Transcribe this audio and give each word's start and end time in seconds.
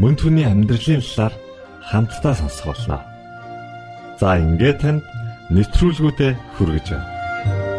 Мөн 0.00 0.16
түүний 0.16 0.46
амьдралын 0.48 1.02
талаар 1.04 1.34
хамтдаа 1.90 2.34
сонсох 2.38 2.66
болно. 2.72 2.98
За 4.20 4.38
ингээд 4.40 4.78
танд 4.80 5.04
нэвтрүүлгүүдэд 5.52 6.36
хүргэж 6.56 6.86
байна. 6.94 7.71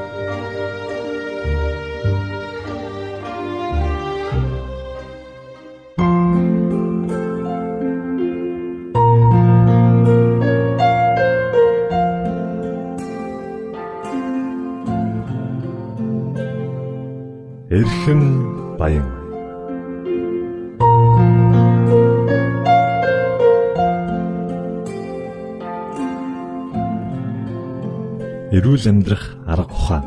Эрүүл 28.54 28.86
амьдрах 28.86 29.34
арга 29.50 29.74
ухаан 29.74 30.06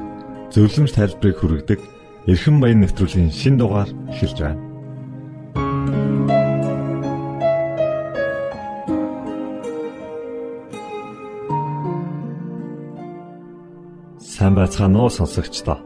зөвлөмж 0.55 0.95
тайлбарыг 0.95 1.37
хүргэдэг 1.43 1.81
эрхэм 2.31 2.63
баян 2.63 2.81
нэвтрүүлгийн 2.87 3.35
шин 3.35 3.59
дугаар 3.59 3.91
эхэлж 4.11 4.39
байна. 4.39 4.63
Сайн 14.23 14.55
байцгаана 14.55 14.99
уу 15.03 15.11
сонсогчдоо. 15.11 15.79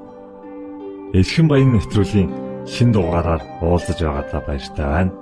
Эрхэм 1.17 1.49
баян 1.49 1.73
нэвтрүүлгийн 1.73 2.29
шин 2.69 2.93
дугаараар 2.93 3.41
уулзаж 3.65 3.99
байгаадаа 4.05 4.41
баяртай 4.45 4.85
байна. 4.85 5.13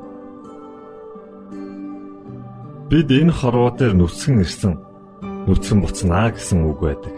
Бид 2.91 3.09
энэ 3.15 3.31
хорвоо 3.31 3.71
дээр 3.79 3.95
нүцгэн 3.95 4.43
ирсэн 4.43 4.75
нүцгэн 5.47 5.79
буцнаа 5.87 6.35
гэсэн 6.35 6.67
үг 6.67 6.81
байдаг. 6.83 7.18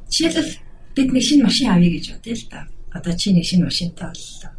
Жишээлбэл 0.11 0.51
бид 0.95 1.09
нэг 1.15 1.23
шинэ 1.23 1.43
машин 1.47 1.71
авъя 1.71 1.89
гэж 1.95 2.05
бодъё 2.11 2.35
л 2.35 2.45
да. 2.51 2.59
Одоо 2.91 3.13
чи 3.15 3.31
нэг 3.31 3.45
шинэ 3.47 3.65
машинтай 3.65 4.11
боллоо. 4.11 4.51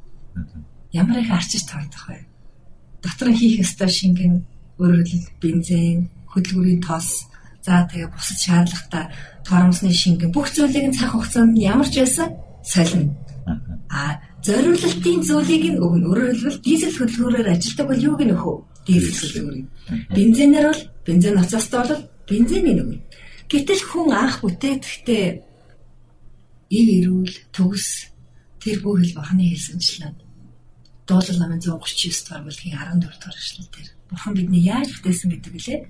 Ямар 0.92 1.18
их 1.20 1.30
арчиж 1.30 1.62
тоодох 1.68 2.08
вэ? 2.08 2.24
Дотор 3.04 3.28
нь 3.30 3.38
хийх 3.38 3.60
ёстой 3.60 3.88
шингэн 3.88 4.34
өөрөөр 4.80 5.04
хэлбэл 5.04 5.40
бензин, 5.42 6.08
хөдөлгүүрийн 6.32 6.80
тос, 6.80 7.28
за 7.60 7.84
тэгээ 7.86 8.08
бусад 8.08 8.38
шаардлагатай 8.40 9.04
торомсны 9.44 9.92
шингэн 9.92 10.32
бүх 10.32 10.48
зүйлийг 10.50 10.88
нь 10.88 10.96
цаг 10.96 11.12
хугацаанд 11.12 11.52
нь 11.54 11.64
ямар 11.68 11.88
ч 11.92 12.00
байсан 12.00 12.28
солино. 12.64 13.12
А 13.92 14.18
зориулалтын 14.40 15.20
зүйлийг 15.22 15.64
нь 15.76 15.82
өгнө. 15.84 16.08
Өөрөөр 16.08 16.32
хэлбэл 16.32 16.64
дизель 16.64 16.96
хөдөлгөөрөөр 16.96 17.48
ажилдаг 17.52 17.86
бол 17.86 18.04
юуг 18.08 18.20
нь 18.24 18.34
өхөө? 18.34 18.56
Дизель 18.86 19.20
хөдөлгөөрийг. 19.20 19.66
Бензинээр 20.16 20.66
бол 20.70 20.82
бензин 21.06 21.34
ноцоостой 21.36 21.80
бол 21.84 22.02
бензиний 22.28 22.74
өгнө. 22.80 22.98
Гэтэл 23.52 23.84
хүн 23.84 24.16
анх 24.16 24.40
бүтээхдээ 24.40 25.26
ив 26.72 26.86
эрүүл 26.96 27.36
төгс 27.52 28.08
тэр 28.64 28.80
бүх 28.80 29.04
хэл 29.04 29.20
бахны 29.20 29.44
хэлсэнчлэн 29.44 30.16
дуулал 31.04 31.36
намын 31.36 31.60
139 31.60 31.68
дугаар 32.24 32.48
бүлгийн 32.48 32.80
14 32.80 33.12
дугаар 33.12 33.36
эшлэл 33.36 33.68
дээр 33.68 33.88
бурхан 34.08 34.32
бидний 34.32 34.64
яаж 34.64 34.88
бүтээсэн 34.96 35.28
гэдэг 35.36 35.54
лээ. 35.68 35.80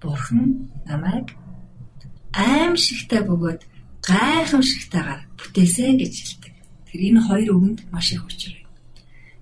Бурхан 0.00 0.72
намайг 0.88 1.36
аимшигтай 2.32 3.20
бөгөөд 3.28 3.68
гайхамшигтайгаар 4.00 5.20
бүтээсэн 5.36 6.00
гэж 6.00 6.14
хэлдэг. 6.16 6.54
Тэр 6.88 7.00
энэ 7.04 7.20
хоёр 7.20 7.48
үгэнд 7.52 7.80
маш 7.92 8.16
их 8.16 8.24
учир 8.24 8.56
байна. 8.56 8.72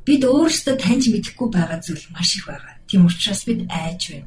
Бид 0.02 0.22
өөрсдөө 0.26 0.74
таньж 0.82 1.14
мэдэхгүй 1.14 1.48
байгаа 1.54 1.78
зүйл 1.78 2.10
маш 2.10 2.42
их 2.42 2.50
байгаа. 2.50 2.74
Тийм 2.90 3.06
учраас 3.06 3.46
бид 3.46 3.70
айж 3.70 4.02
байна 4.18 4.26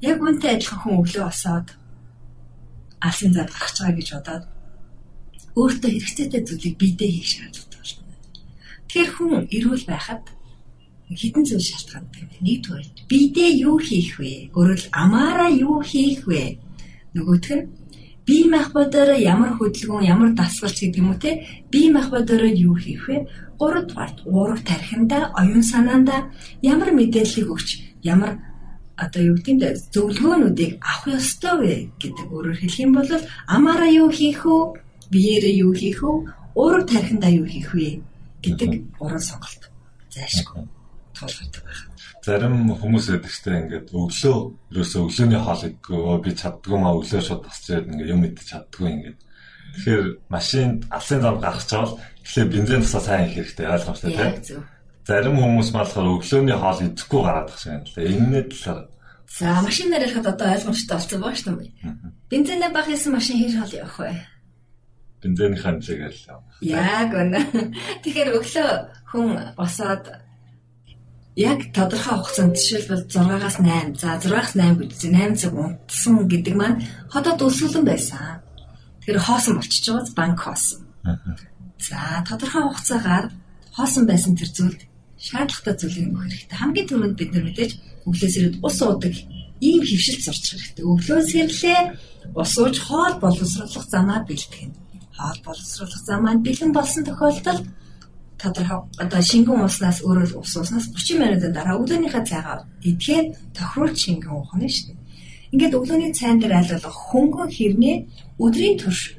Яг 0.00 0.18
үнтэй 0.20 0.56
адилхан 0.56 0.80
хүн 0.80 1.00
өглөө 1.00 1.24
босоод 1.24 1.68
алсын 3.00 3.32
зад 3.32 3.48
гарч 3.48 3.76
байгаа 3.80 3.96
гэж 3.96 4.08
бодоод 4.12 4.44
өөртөө 5.56 5.90
хэрэгцээтэй 5.92 6.42
зүйлийг 6.44 6.76
биедээ 6.76 7.10
хийх 7.16 7.28
шаардлагатай 7.32 7.80
болно. 7.80 8.04
Тэгэхээр 8.88 9.10
хүн 9.16 9.32
эрүүл 9.56 9.84
байхад 9.88 10.24
хідэн 11.08 11.44
зүйл 11.46 11.62
шалтгаантай. 11.62 12.22
Нэгдүгээр 12.42 12.86
биедээ 13.08 13.50
юу 13.62 13.78
хийх 13.78 14.18
вэ? 14.18 14.50
Өөрөөр 14.52 14.82
амаараа 14.90 15.50
юу 15.54 15.80
хийх 15.80 16.26
вэ? 16.26 16.58
Нөгөөх 17.14 17.48
нь 17.56 17.68
бие 18.26 18.44
махбодороо 18.50 19.14
ямар 19.14 19.54
хөдөлгөөн, 19.54 20.10
ямар 20.12 20.30
дасгалч 20.34 20.82
гэдэг 20.82 21.00
юм 21.00 21.14
уу 21.14 21.22
те? 21.22 21.62
Бие 21.70 21.88
махбодороо 21.94 22.50
юу 22.50 22.74
хийх 22.74 23.06
вэ? 23.06 23.30
Гуравдугаар 23.56 24.12
уурах 24.26 24.60
тархинда, 24.66 25.32
оюун 25.38 25.62
санаанда 25.62 26.28
ямар 26.60 26.90
мэдээллийг 26.90 27.48
өгч, 27.48 27.68
ямар 28.02 28.42
одоо 28.96 29.22
юу 29.22 29.36
гэдэг 29.36 29.76
зөвлөгөөнүүдийг 29.92 30.72
авах 30.80 31.20
ёстой 31.20 31.54
вэ 31.60 31.74
гэдэг 32.00 32.26
өөрөөр 32.32 32.58
хэлэх 32.60 32.80
юм 32.80 32.92
бол 32.96 33.10
амаараа 33.46 33.90
юу 33.92 34.10
хийх 34.10 34.42
вэ? 34.44 34.80
Биеэрээ 35.12 35.54
юу 35.64 35.72
хийх 35.76 36.00
вэ? 36.00 36.12
Өөрөөр 36.56 36.84
тархиндаа 36.88 37.32
юу 37.32 37.46
хийх 37.46 37.70
вэ 37.76 38.00
гэдэг 38.42 38.70
гурван 38.96 39.20
сонголт 39.20 39.62
зайшгүй 40.08 40.64
тулгардаг 41.12 41.62
байна. 41.64 41.84
Зарим 42.26 42.54
хүмүүс 42.80 43.06
байдаг 43.12 43.32
ч 43.32 43.38
ингээд 43.46 43.88
өглөө 43.92 44.36
ерөөсөө 44.72 45.00
өглөөний 45.06 45.40
хоол 45.44 45.62
идэггүй 45.68 46.16
би 46.24 46.30
чаддгүй 46.40 46.76
маа 46.80 46.96
өглөө 46.98 47.22
шууд 47.22 47.42
тасч 47.46 47.64
ирээд 47.70 47.90
ингээд 47.92 48.12
юм 48.12 48.24
идэж 48.26 48.46
чаддгүй 48.50 48.88
ингээд 48.90 49.18
Тэгэхээр 49.76 50.06
машинд 50.32 50.88
алсын 50.88 51.20
зам 51.20 51.36
гаргаж 51.36 51.66
чавал 51.68 52.00
тэгэхээр 52.24 52.48
бензин 52.48 52.80
тусаа 52.80 53.02
сайн 53.04 53.28
их 53.28 53.34
хэрэгтэй 53.36 53.66
ойлгомжтой 53.68 54.12
тийм. 54.16 54.64
Зарим 55.06 55.38
хүмүүс 55.38 55.70
болохоор 55.70 56.18
өглөөний 56.18 56.58
хоол 56.58 56.82
идэхгүй 56.82 57.20
гараад 57.22 57.46
тах 57.46 57.62
шиг 57.62 57.72
юм 57.78 57.84
л. 57.86 57.94
Энэний 57.94 58.44
талаар 58.50 58.90
За 59.30 59.62
машинаар 59.62 60.02
ярихад 60.02 60.26
одоо 60.26 60.48
ойлгомжтой 60.54 60.96
болсон 60.98 61.20
баг 61.22 61.36
шүү 61.38 61.54
дээ. 61.54 61.70
Бензинээ 62.30 62.70
баг 62.74 62.86
хийсэн 62.90 63.12
машин 63.14 63.38
хийж 63.38 63.54
хоол 63.54 63.74
явах 63.78 63.98
вэ? 64.02 64.14
Бензиний 65.22 65.60
хэмжээг 65.62 66.02
л. 66.10 66.42
Яг 66.62 67.10
үнэ. 67.14 67.38
Тэгэхээр 68.02 68.34
өглөө 68.38 68.70
хүн 69.10 69.28
босоод 69.54 70.04
яг 71.36 71.58
тодорхой 71.70 72.16
хугацаанд 72.18 72.56
жишээлбэл 72.58 73.06
6-аас 73.06 73.56
8, 73.62 73.94
за 74.02 74.18
6-аас 74.18 74.58
8 74.58 74.74
гэж 74.74 74.90
8 75.06 75.38
цаг 75.38 75.52
унтсан 75.54 76.26
гэдэг 76.26 76.54
маань 76.58 76.82
хотод 77.12 77.46
өсвөлэн 77.46 77.84
байсан. 77.84 78.40
Тэр 79.04 79.22
хоосон 79.22 79.60
болчихж 79.60 79.86
байгаа 79.86 80.14
банк 80.18 80.38
хоосон. 80.40 80.82
За 81.78 82.24
тодорхой 82.26 82.62
хугацаагаар 82.66 83.26
хоосон 83.76 84.04
байсан 84.08 84.34
тэр 84.34 84.50
зүйлд 84.50 84.80
шаардлагатай 85.28 85.74
зүйлийг 85.80 86.06
өгөх 86.10 86.24
хэрэгтэй. 86.24 86.58
Хамгийн 86.60 86.88
түрүүнд 86.88 87.18
бид 87.18 87.30
нар 87.32 87.44
мэдээж 87.46 87.72
өглөөс 88.06 88.34
ирээд 88.38 88.56
ус 88.62 88.78
уудаг 88.82 89.14
ийм 89.60 89.82
хөвшилт 89.82 90.22
сурч 90.24 90.44
хэрэгтэй. 90.52 90.84
Өглөөс 90.86 91.28
ирлээ 91.40 91.80
ус 92.34 92.52
ууж 92.60 92.76
хоол 92.86 93.14
боловсруулах 93.22 93.86
замаа 93.90 94.20
бэлтгэн. 94.28 94.72
Хоол 95.16 95.40
боловсруулах 95.46 96.02
замаа 96.06 96.34
бэлэн 96.38 96.72
болсон 96.76 97.02
тохиолдолд 97.04 97.64
тодорхой 98.38 98.80
одоо 99.00 99.22
шингэн 99.22 99.64
уснаас 99.64 99.98
өөрөө 100.04 100.38
ус 100.44 100.52
уснаас 100.60 100.86
30 100.92 101.20
минутын 101.20 101.52
дараа 101.56 101.80
өглөөнийхөө 101.80 102.22
цайгаа 102.28 102.58
идэхээр 102.84 103.26
тохируулж 103.56 103.96
шингэн 103.96 104.32
уух 104.36 104.52
нь 104.54 104.68
шүү 104.68 104.92
дээ. 104.92 105.04
Ингээд 105.52 105.76
өглөөний 105.78 106.12
цайн 106.12 106.36
дээр 106.38 106.54
айлгах 106.60 106.98
хөнгөн 107.10 107.48
хэрнээ 107.56 107.96
өдрийн 108.44 108.76
турш 108.76 109.16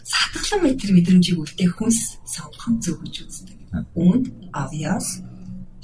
сатглан 0.00 0.60
метр 0.64 0.88
мэдрэмжийг 0.94 1.38
үлдээх 1.42 1.76
хүнс 1.76 2.22
сонгох 2.24 2.66
нь 2.70 2.80
зөв 2.80 2.96
гэж 3.04 3.14
үздэг. 3.26 3.56
Үүнд 3.92 4.24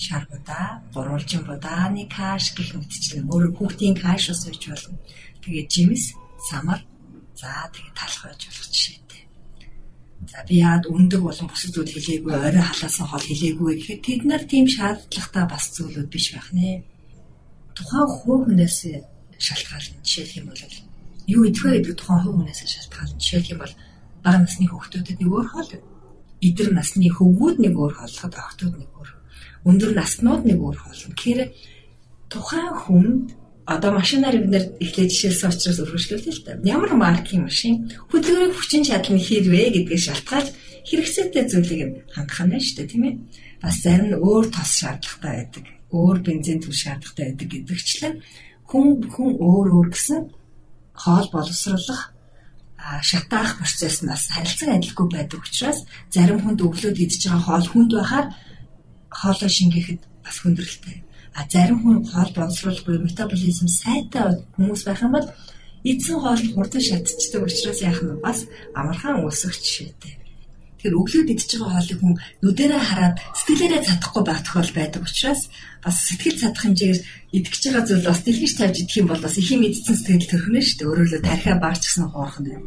авьяас 0.02 0.26
шаргуда, 0.26 0.82
гурвалжин 0.94 1.44
будааны 1.44 2.08
каш 2.08 2.54
гэх 2.54 2.75
мэтчлэн 2.75 3.31
өөр 3.31 3.54
хүүхдийн 3.56 3.94
каш 3.94 4.31
ус 4.31 4.46
үйж 4.46 4.69
болно. 4.69 4.99
Тэгээд 5.43 5.70
жимс, 5.70 6.14
самар, 6.50 6.81
за 7.37 7.70
тэгээд 7.72 7.94
талах 7.94 8.22
байж 8.25 8.40
болох 8.46 8.69
жишээтэй. 8.72 9.22
За 10.31 10.38
би 10.49 10.54
яад 10.58 10.87
өндөг 10.87 11.20
болон 11.22 11.49
бусад 11.49 11.75
зүйл 11.75 11.93
хэлээгүй, 11.93 12.34
орой 12.34 12.62
халаасан 12.62 13.06
хоол 13.06 13.26
хэлээгүй 13.26 13.72
гэхэд 13.78 14.02
тэд 14.02 14.22
нар 14.26 14.43
тийм 14.46 14.66
шаардлагатай 14.66 15.44
бас 15.46 15.64
зүйлүүд 15.75 16.08
биш 16.10 16.26
байх 16.34 16.48
нэ. 16.52 16.82
Тухайн 17.75 18.06
хүүхнээс 18.06 18.78
шалтгаална. 19.38 20.02
Жишээлх 20.02 20.37
юм 20.38 20.46
бол 20.50 20.62
юу 21.26 21.43
идэх 21.46 21.62
вэ 21.62 21.70
гэдэг 21.82 21.96
тухайн 21.98 22.22
хувь 22.22 22.37
хүнээс 22.43 22.60
шалтгаална. 22.66 23.19
Жишээлх 23.19 23.50
юм 23.50 23.60
бол 23.62 23.75
бага 24.22 24.38
насны 24.38 24.66
хүүхдүүдэд 24.70 25.19
нэг 25.19 25.31
өөр 25.31 25.48
хоол, 25.50 25.70
эдэр 26.43 26.69
насны 26.70 27.08
хөвгүүд 27.10 27.56
нэг 27.58 27.75
өөр 27.75 27.93
хооллоход 27.98 28.34
охтууд 28.38 28.75
нэг 28.78 28.90
өөр. 28.94 29.21
Өндөр 29.69 29.93
наснууд 29.94 30.43
нэг 30.47 30.59
өөр 30.59 30.76
хоол. 30.79 31.03
Тэгэхээр 31.14 31.41
тухайн 32.32 32.75
хүнд 32.82 33.26
одоо 33.67 33.91
машинаар 33.94 34.37
бид 34.43 34.50
нэр 34.50 34.64
эхлээд 34.82 35.11
жишээлсэн 35.12 35.50
учраас 35.55 35.79
өргөжлүүлээ 35.87 36.35
л 36.35 36.43
та. 36.43 36.59
Ямар 36.67 36.93
маркийн 36.99 37.47
машин 37.47 37.87
хөдөлгөөний 38.11 38.59
хүчин 38.59 38.82
чадал 38.82 39.14
нь 39.14 39.23
хэрвээ 39.23 39.69
гэдгийг 39.87 40.03
шалтгаалж 40.03 40.49
хэрэгцээтэй 40.82 41.44
зүйлийг 41.47 42.11
хангах 42.11 42.43
нь 42.43 42.59
шүү 42.59 42.76
дээ 42.82 42.91
тийм 42.91 43.05
ээ. 43.06 43.14
Бас 43.62 43.76
зарим 43.87 44.06
нь 44.11 44.19
өөр 44.19 44.47
тос 44.50 44.70
шаардлагатай 44.82 45.32
байдаг. 45.47 45.65
Өөр 45.94 46.19
бензин 46.26 46.58
түл 46.58 46.75
шаардлагатай 46.75 47.25
байдаг 47.31 47.49
гэдэгчлэн 47.55 48.15
хүн 48.67 48.87
хүн 49.15 49.31
өөр 49.38 49.67
өөр 49.79 49.88
гэсэн 49.94 50.20
хоол 50.99 51.26
боловсруулах 51.31 52.03
шатаах 53.03 53.58
процесснаас 53.58 54.26
харилцан 54.35 54.75
адилгүй 54.75 55.06
байдаг 55.12 55.41
учраас 55.47 55.87
зарим 56.11 56.43
хүнд 56.43 56.61
өглөөд 56.67 56.99
идж 56.99 57.23
байгаа 57.31 57.43
хоол 57.47 57.67
хүнд 57.70 57.91
байхаар 57.94 58.26
хоолой 59.20 59.50
шингээхэд 59.50 60.00
бас 60.25 60.37
хүндрэлтэй. 60.41 60.97
А 61.35 61.49
зарим 61.49 61.79
хүн 61.82 61.99
хоол 62.05 62.31
боловсруулах 62.37 62.85
буюу 62.85 63.05
метаболизм 63.05 63.69
сайтай 63.69 64.44
хүмүүс 64.56 64.82
байх 64.85 65.03
юм 65.03 65.12
бол 65.17 65.29
эзэн 65.85 66.19
хоол 66.20 66.43
хурдан 66.55 66.82
шатчихдаг 66.82 67.43
учраас 67.44 67.81
яах 67.81 68.00
нь 68.03 68.20
бас 68.20 68.38
амархан 68.75 69.25
өсөх 69.26 69.55
жишээтэй. 69.56 70.21
Тэгэхээр 70.82 70.99
өглөөд 70.99 71.31
идж 71.31 71.50
байгаа 71.55 71.70
хоолыг 71.79 71.99
хүн 72.02 72.14
нүдэрээ 72.43 72.82
хараад 72.82 73.17
сэтгэлээрээ 73.38 73.82
чадахгүй 73.87 74.23
байх 74.26 74.40
тохиол 74.43 74.73
байдаг 74.75 75.02
учраас 75.06 75.43
бас 75.79 75.96
сэтгэл 76.11 76.40
чадах 76.43 76.62
хэмжээгээр 76.67 77.00
идэж 77.38 77.62
байгаа 77.62 77.84
зүйл 77.87 78.06
бас 78.11 78.20
дэлгэж 78.26 78.52
тавьж 78.58 78.76
идэх 78.82 78.99
юм 78.99 79.06
бол 79.06 79.23
бас 79.23 79.34
их 79.38 79.49
юм 79.55 79.62
идсэн 79.62 79.94
сэтгэл 79.94 80.31
төрхнө 80.31 80.58
шүү 80.58 80.79
дээ. 80.79 80.90
Өөрөөр 80.90 81.11
хэлбэл 81.11 81.29
тархиа 81.31 81.56
баарч 81.62 81.82
гсэн 81.87 82.06
хоорхон 82.11 82.44
байна. 82.50 82.67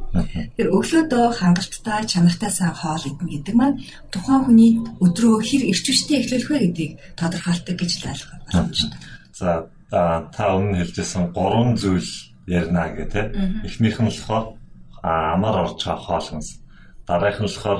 Тэгэхээр 0.56 0.74
өглөөдөө 0.80 1.26
хангалттай 1.36 2.02
чанартай 2.08 2.52
сайн 2.56 2.76
хоол 2.76 3.04
идэх 3.04 3.28
гэдэг 3.36 3.56
маань 3.60 3.80
тухайн 4.16 4.42
хүний 4.48 4.72
өдрөө 5.04 5.36
хэр 5.44 5.64
эрч 5.76 5.84
хүчтэй 5.84 6.18
эхлүүлэх 6.24 6.50
вэ 6.52 6.60
гэдгийг 6.72 6.94
тодорхойлдог 7.20 7.76
гэж 7.76 7.92
л 8.00 8.10
ойлгох 8.16 8.32
боломжтой. 8.48 9.00
За 9.36 9.50
та 9.92 10.44
өмнө 10.56 10.80
хэлжсэн 10.80 11.36
гурван 11.36 11.76
зүйл 11.76 12.12
ярина 12.48 12.96
гэх 12.96 13.12
тээ. 13.12 13.26
Эхнийх 13.68 14.00
нь 14.00 14.08
болохоор 14.08 14.56
амар 15.04 15.56
орж 15.64 15.80
байгаа 15.84 16.04
хоол 16.04 16.28
хүнс. 16.36 16.50
Дараагийнх 17.08 17.42
нь 17.42 17.48
болохоор 17.48 17.80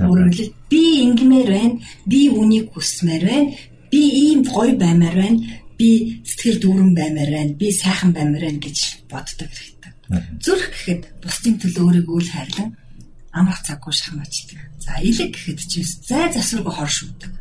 Өөрөөр 0.00 0.32
хэлбэл 0.32 0.56
би 0.72 0.82
ингэмээр 1.04 1.48
байна, 1.52 1.76
би 2.08 2.20
үнийг 2.32 2.72
хүсмээр 2.72 3.24
байна, 3.28 3.52
би 3.92 4.00
ийм 4.00 4.40
гоё 4.48 4.72
баймаар 4.80 5.16
байна, 5.20 5.38
би 5.76 6.22
сэтгэл 6.24 6.62
дүүрэн 6.62 6.92
баймаар 6.96 7.30
байна, 7.36 7.52
би 7.60 7.68
сайхан 7.72 8.12
баймаар 8.16 8.44
байна 8.48 8.60
гэж 8.64 8.78
боддог 9.10 9.50
хэрэгтэй. 9.52 9.92
Зүрх 10.40 10.66
гэхэд 10.72 11.02
бусдын 11.20 11.56
төлөө 11.60 11.84
өөрийгөө 11.84 12.20
л 12.24 12.32
хайрлан 12.32 12.70
амрах 13.32 13.60
цаггүй 13.64 13.92
шахмаачдаг. 13.92 14.60
За 14.80 14.96
илэг 15.00 15.32
гэхэд 15.36 15.60
ч 15.60 15.72
зай 16.08 16.32
засваргүй 16.32 16.72
хор 16.72 16.90
шүтдэг. 16.92 17.32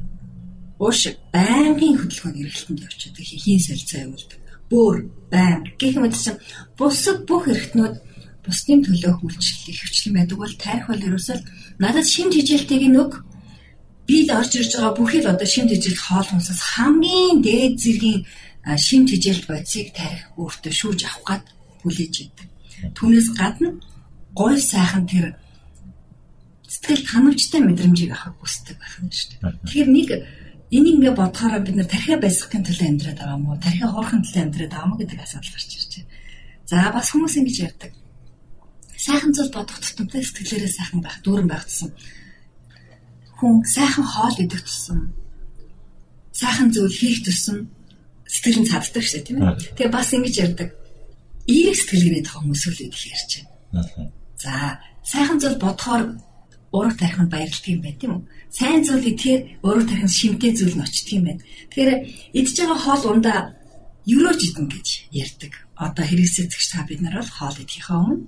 Ууш 0.79 1.01
байнгын 1.35 1.99
хөдөлгөөний 1.99 2.47
эргэлтэнд 2.47 2.83
явчихдаг, 2.87 3.25
хийн 3.27 3.61
солилцоо 3.61 3.99
явуулдаг. 4.07 4.39
Бөөр, 4.71 4.97
байнг 5.29 5.65
гэх 5.77 5.95
мэт 5.99 6.15
чинь 6.15 6.39
бусад 6.79 7.27
бүх 7.27 7.43
эргэтнүүд 7.51 7.95
бусдын 8.45 8.81
төлөө 8.85 9.13
үйлчлэл 9.21 9.81
хөвчлэн 9.81 10.15
байдаг 10.17 10.37
бол 10.41 10.55
тайрх 10.57 10.85
бол 10.89 11.05
ерөөсөө 11.07 11.37
надад 11.77 12.07
шимт 12.09 12.33
хижээлтэйг 12.33 12.83
нүг 12.89 13.11
би 14.07 14.25
л 14.25 14.31
орж 14.33 14.51
ирж 14.57 14.71
байгаа 14.75 14.97
бүхэл 14.97 15.31
одоо 15.31 15.47
шимт 15.47 15.71
хижээлт 15.71 16.01
хоол 16.01 16.27
хүнсээс 16.29 16.61
хамгийн 16.73 17.37
дээд 17.45 17.75
зэргийн 17.77 18.21
шимт 18.77 19.09
хижээлт 19.13 19.45
бодисыг 19.45 19.87
тарих 19.93 20.23
өөртөө 20.41 20.73
шүүж 20.73 20.99
авах 21.05 21.25
гад 21.29 21.45
хүлээж 21.81 22.15
идэг. 22.25 22.47
Түүнээс 22.97 23.29
гадна 23.37 23.69
гой 24.33 24.57
сайхан 24.57 25.05
тэр 25.05 25.25
сэтгэл 26.65 27.05
ханамжтай 27.13 27.61
мэдрэмжийг 27.61 28.11
авах 28.17 28.41
хүсдэг 28.41 28.77
байх 28.81 28.95
нь 29.05 29.13
шүү 29.13 29.29
дээ. 29.37 29.53
Тэгэхээр 29.69 29.89
нэг 29.93 30.09
энийг 30.73 30.95
ингээ 30.97 31.13
бодохоор 31.13 31.61
бид 31.61 31.75
нар 31.77 31.89
тархиа 31.89 32.17
байсгахын 32.17 32.65
төлөө 32.65 32.87
амьдраад 32.89 33.19
байгаа 33.21 33.37
мó 33.37 33.53
тархиа 33.61 33.87
хоорохын 33.91 34.23
төлөө 34.25 34.43
амьдраад 34.45 34.71
байгаа 34.73 34.89
мó 34.89 34.95
гэдэг 34.97 35.19
асуудал 35.19 35.53
гарч 35.53 35.71
ирж 35.77 35.91
байна. 35.93 36.09
За 36.65 36.77
бас 36.95 37.07
хүмүүс 37.11 37.35
ингэж 37.37 37.57
ярьдаг 37.69 37.91
сайхан 39.05 39.31
зүйл 39.33 39.51
бодох 39.55 39.79
тутамтай 39.81 40.21
сэтгэлээрээ 40.21 40.73
сайхан 40.77 41.01
байх, 41.01 41.17
дүүрэн 41.25 41.49
байх 41.49 41.65
тусам 41.65 41.91
хүн 43.41 43.65
сайхан 43.65 44.05
хоол 44.05 44.37
идэх 44.37 44.61
тусам 44.61 44.99
сайхан 46.41 46.69
зүйл 46.69 46.93
хийх 46.93 47.25
тусам 47.25 47.57
сэтгэл 48.29 48.61
нь 48.61 48.69
цаддаг 48.69 49.03
шээ 49.03 49.25
тийм 49.25 49.41
ээ. 49.41 49.57
Тэгээ 49.75 49.91
бас 49.91 50.13
ингэж 50.13 50.35
ярьдаг. 50.45 50.69
Эерэг 51.49 51.75
сэтгэлгээний 51.77 52.23
тухай 52.23 52.39
хүмүүс 52.45 52.63
үл 52.69 52.83
идэх 52.85 53.03
ярьж 53.09 53.31
байна. 53.73 54.13
За 54.37 54.53
сайхан 55.01 55.37
зүйл 55.41 55.57
бодохоор 55.57 56.03
ураг 56.71 56.95
тарих 57.01 57.19
нь 57.19 57.33
баярлдаг 57.33 57.67
юм 57.73 57.81
байна 57.81 57.99
тийм 57.99 58.11
үү? 58.15 58.23
Сайн 58.53 58.81
зүйл 58.85 59.09
идэхээр 59.09 59.41
ураг 59.65 59.85
тарих 59.89 60.05
нь 60.05 60.17
шимтэй 60.21 60.51
зүйл 60.53 60.77
нь 60.77 60.85
очдөг 60.85 61.13
юм 61.17 61.25
байна. 61.27 61.41
Тэгэхээр 61.73 61.91
идж 62.39 62.55
байгаа 62.55 62.79
хоол 62.85 63.03
ундаа 63.11 63.39
ерөөж 64.05 64.41
идэн 64.49 64.67
гэж 64.71 64.87
ярьдаг 65.11 65.53
одоо 65.75 66.05
хэрэгсэцэгч 66.05 66.65
та 66.71 66.85
бид 66.85 67.01
нар 67.01 67.19
бол 67.19 67.31
хоол 67.37 67.57
идэхээ 67.57 67.97
өмнө 67.97 68.25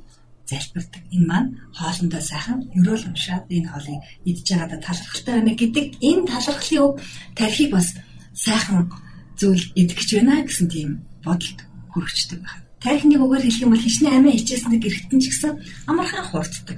залбирдаг. 0.49 1.03
Энэ 1.15 1.27
маань 1.27 1.49
хоолндоо 1.77 2.21
сайхан 2.21 2.59
өрөөл 2.77 3.07
уншаад 3.09 3.45
энэ 3.49 3.69
хоолыг 3.71 4.01
идж 4.29 4.45
байгаадаа 4.51 4.79
талархалтай 4.83 5.33
байна 5.39 5.53
гэдэг 5.55 5.85
энэ 6.09 6.27
талархлын 6.31 6.83
өв 6.83 6.91
тархийг 7.37 7.71
бас 7.71 7.87
сайхан 8.35 8.91
зүйл 9.39 9.65
идэх 9.79 9.97
гэж 9.97 10.09
байна 10.19 10.43
гэсэн 10.43 10.67
тийм 10.67 10.89
бодолд 11.23 11.59
хүрчдэг 11.91 12.39
байна. 12.43 12.63
Тархиныг 12.83 13.21
өгөр 13.23 13.43
хэлэх 13.43 13.63
юм 13.63 13.71
бол 13.71 13.85
хичнээн 13.85 14.17
амиа 14.19 14.35
хичээсэнд 14.35 14.83
гэрхтэн 14.83 15.19
ч 15.23 15.25
гэсэн 15.31 15.53
амархан 15.87 16.25
хурддаг. 16.27 16.77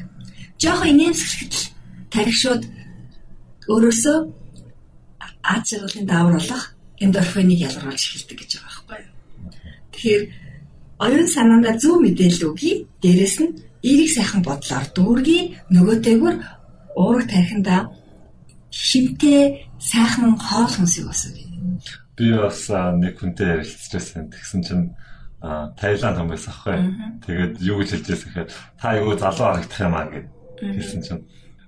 Жохо 0.61 0.85
инээмсэглэхэд 0.85 1.53
л 1.57 1.63
тархи 2.13 2.37
шууд 2.37 2.63
өөрөөсөө 3.65 4.17
аж 5.41 5.65
аргалын 5.73 6.05
даавруулах 6.05 6.63
эндорфиныг 7.01 7.59
ялгаруулж 7.65 8.03
эхэлдэг 8.05 8.37
гэж 8.37 8.51
байгаа 8.61 8.69
байхгүй 8.85 8.99
юу. 9.01 9.13
Тэгэхээр 9.93 10.23
оюун 10.99 11.27
санаандаа 11.27 11.75
зөв 11.77 12.01
мэдээлэл 12.01 12.49
өгье. 12.51 12.87
Дээрэс 13.01 13.37
нь 13.43 13.55
эерэг 13.83 14.09
сайхан 14.11 14.41
бодлоор 14.43 14.85
дүүргий 14.95 15.41
нөгөөтэйгүр 15.73 16.35
уурах 16.95 17.27
тархиндаа 17.27 17.81
шимтэй 18.71 19.67
сайхан 19.79 20.37
хоол 20.39 20.71
хүнсийг 20.71 21.11
өсгөе. 21.11 21.45
Би 22.15 22.31
бас 22.33 22.69
нэг 22.71 23.19
хүнтэй 23.19 23.59
ярилцчихсан. 23.59 24.31
Тэгсэн 24.31 24.61
чинь 24.63 24.85
Таиланд 25.45 26.17
хүмүүс 26.17 26.45
ахгүй. 26.49 26.79
Тэгээд 27.27 27.53
юу 27.61 27.83
гэж 27.83 27.89
хэлж 27.93 28.07
байсан 28.09 28.29
гэхээр 28.31 28.49
та 28.79 28.87
юу 28.97 29.13
залуу 29.13 29.45
харагдах 29.51 29.81
юм 29.83 29.93
аа 29.93 30.07
гэд 30.09 30.27
хэлсэн 30.57 31.01
чинь 31.05 31.21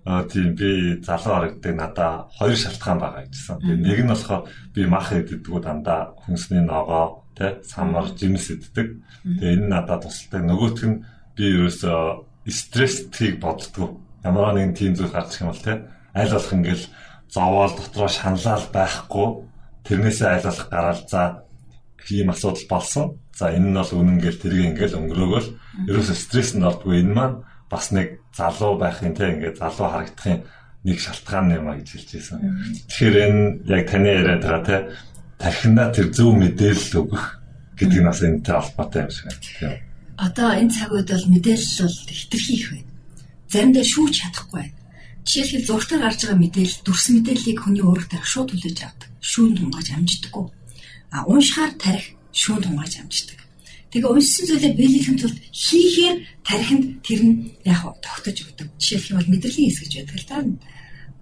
Аа 0.08 0.24
тийм 0.24 0.56
би 0.56 1.04
залуу 1.04 1.34
харагддаг 1.36 1.76
надаа 1.76 2.12
хоёр 2.40 2.56
шалтгаан 2.56 3.00
байгаа. 3.00 3.28
Тэгээ 3.28 3.76
нэг 3.76 4.00
нь 4.08 4.12
болохоор 4.12 4.44
би 4.74 4.82
мах 4.88 5.12
идэгдгүү 5.12 5.60
дандаа 5.60 6.16
хүнсний 6.24 6.64
ногоо 6.64 7.27
тэ 7.38 7.62
самар 7.62 8.10
жимс 8.18 8.50
иддэг. 8.50 9.06
Тэгээ 9.22 9.54
энэ 9.62 9.68
надад 9.70 10.10
тусалдаг. 10.10 10.42
Нөгөөх 10.42 10.82
нь 10.90 11.02
би 11.38 11.46
ерөөсөө 11.54 12.50
стресстийг 12.50 13.38
боддгоо. 13.40 14.02
Ямар 14.26 14.58
нэгэн 14.58 14.74
тийм 14.74 14.94
зүйл 14.98 15.14
гарчих 15.14 15.46
юм 15.46 15.54
бол 15.54 15.62
тэ 15.62 15.86
аль 16.18 16.34
болох 16.34 16.54
ингээл 16.58 16.86
зовоол 17.30 17.74
дотроо 17.78 18.10
шаналал 18.10 18.66
байхгүй 18.74 19.28
тэрнээсээ 19.86 20.30
аль 20.34 20.48
болох 20.50 20.68
гараал 20.74 21.04
за 21.06 21.22
ийм 22.10 22.30
асуудал 22.34 22.68
болсон. 22.70 23.06
За 23.38 23.54
энэ 23.54 23.70
нь 23.70 23.78
бол 23.78 23.94
үнэн 23.94 24.18
гэл 24.18 24.42
тэрийг 24.42 24.66
ингээл 24.74 24.98
өнгөрөөгөл 24.98 25.50
ерөөсөө 25.92 26.18
стресс 26.18 26.52
нь 26.56 26.66
ордгүй 26.66 27.06
энэ 27.06 27.14
маань 27.14 27.38
бас 27.70 27.92
нэг 27.92 28.24
залуу 28.34 28.80
байхын 28.80 29.14
тэ 29.14 29.38
ингээд 29.38 29.60
залуу 29.62 29.88
харагдахын 29.92 30.48
нэг 30.88 30.98
шалтгаан 31.04 31.52
юм 31.52 31.68
а 31.68 31.76
гэж 31.76 31.88
хэлж 31.92 32.10
байсан. 32.16 32.40
Тэгэхээр 32.88 33.16
энэ 33.28 33.44
яг 33.68 33.84
таны 33.92 34.08
яриад 34.08 34.42
байгаа 34.42 34.64
тэ 34.64 34.78
тархинаа 35.38 35.94
тэр 35.94 36.10
зөв 36.14 36.34
мэдээлэл 36.34 37.00
өгөх 37.02 37.24
гэдэг 37.78 38.00
нь 38.02 38.10
бас 38.10 38.22
энэтэй 38.26 38.56
холбоотой 38.58 39.02
юм 39.06 39.12
шиг 39.14 39.26
байна. 39.30 39.82
Одоо 40.18 40.50
энэ 40.58 40.74
цаг 40.74 40.90
үед 40.92 41.10
бол 41.14 41.28
мэдээлэл 41.30 41.78
бол 41.86 41.98
хэтэрхий 42.10 42.58
их 42.58 42.68
байна. 42.74 42.92
Заримдаа 43.54 43.86
шүүж 43.86 44.14
чадахгүй 44.18 44.58
байна. 44.66 44.76
Жишээлбэл 45.28 45.68
зургатаар 45.70 46.04
гарч 46.08 46.20
байгаа 46.26 46.40
мэдээлэл, 46.42 46.84
дүрс 46.88 47.06
мэдээллийг 47.14 47.60
хүний 47.62 47.84
өөрөөр 47.86 48.08
тарих 48.10 48.30
шууд 48.32 48.50
хүлээж 48.50 48.80
авдаг. 48.82 49.10
Шүүн 49.22 49.54
тунгааж 49.60 49.88
амждаггүй. 49.94 50.46
А 51.14 51.18
уншихаар 51.30 51.74
тарих 51.78 52.08
шүүн 52.34 52.62
тунгааж 52.64 52.94
амждаг. 52.98 53.40
Тэгээ 53.92 54.08
уншсан 54.08 54.46
зүйлээ 54.48 54.74
биелэхийн 54.74 55.18
тулд 55.20 55.38
хийхээр 55.52 56.18
тархинд 56.48 56.86
тэр 57.06 57.22
нь 57.28 57.36
яг 57.68 57.84
тогтож 58.02 58.38
өгдөг. 58.42 58.68
Жишээлх 58.80 59.10
юм 59.12 59.18
бол 59.20 59.32
мэдрэлийн 59.36 59.68
хэс 59.70 59.80
гэж 59.84 59.94
байдаг 60.00 60.18
л 60.18 60.28
да 60.32 60.38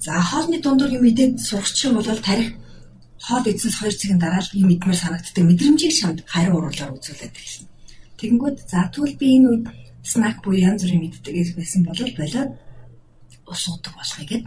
За 0.00 0.12
хоолны 0.28 0.58
дундуур 0.64 0.90
юм 0.98 1.04
идээд 1.10 1.34
сурчих 1.48 1.92
юм 1.92 1.94
бол 2.00 2.08
тарих 2.28 2.56
хоол 3.20 3.44
идсэнс 3.44 3.76
2 3.84 4.00
цагийн 4.00 4.20
дараа 4.20 4.40
л 4.40 4.56
юм 4.56 4.72
идмээр 4.72 4.96
санагддаг 4.96 5.44
мэдрэмжийг 5.44 5.92
шамд 5.92 6.18
хариу 6.24 6.56
уруулаар 6.56 6.96
үзүүлээд 6.96 7.36
эхэлнэ. 7.36 7.68
Тэгэнгүүт 8.16 8.58
за 8.64 8.88
тэгвэл 8.88 9.20
би 9.20 9.26
энэ 9.36 9.48
үед 9.52 9.64
снак 10.00 10.36
буюу 10.40 10.64
янз 10.68 10.80
бүрийн 10.82 11.04
мэддэг 11.04 11.34
байсан 11.52 11.82
бол 11.84 12.00
болоод 12.16 12.50
ус 13.52 13.62
уудаг 13.68 13.92
болохыг 13.96 14.28
гээд 14.30 14.44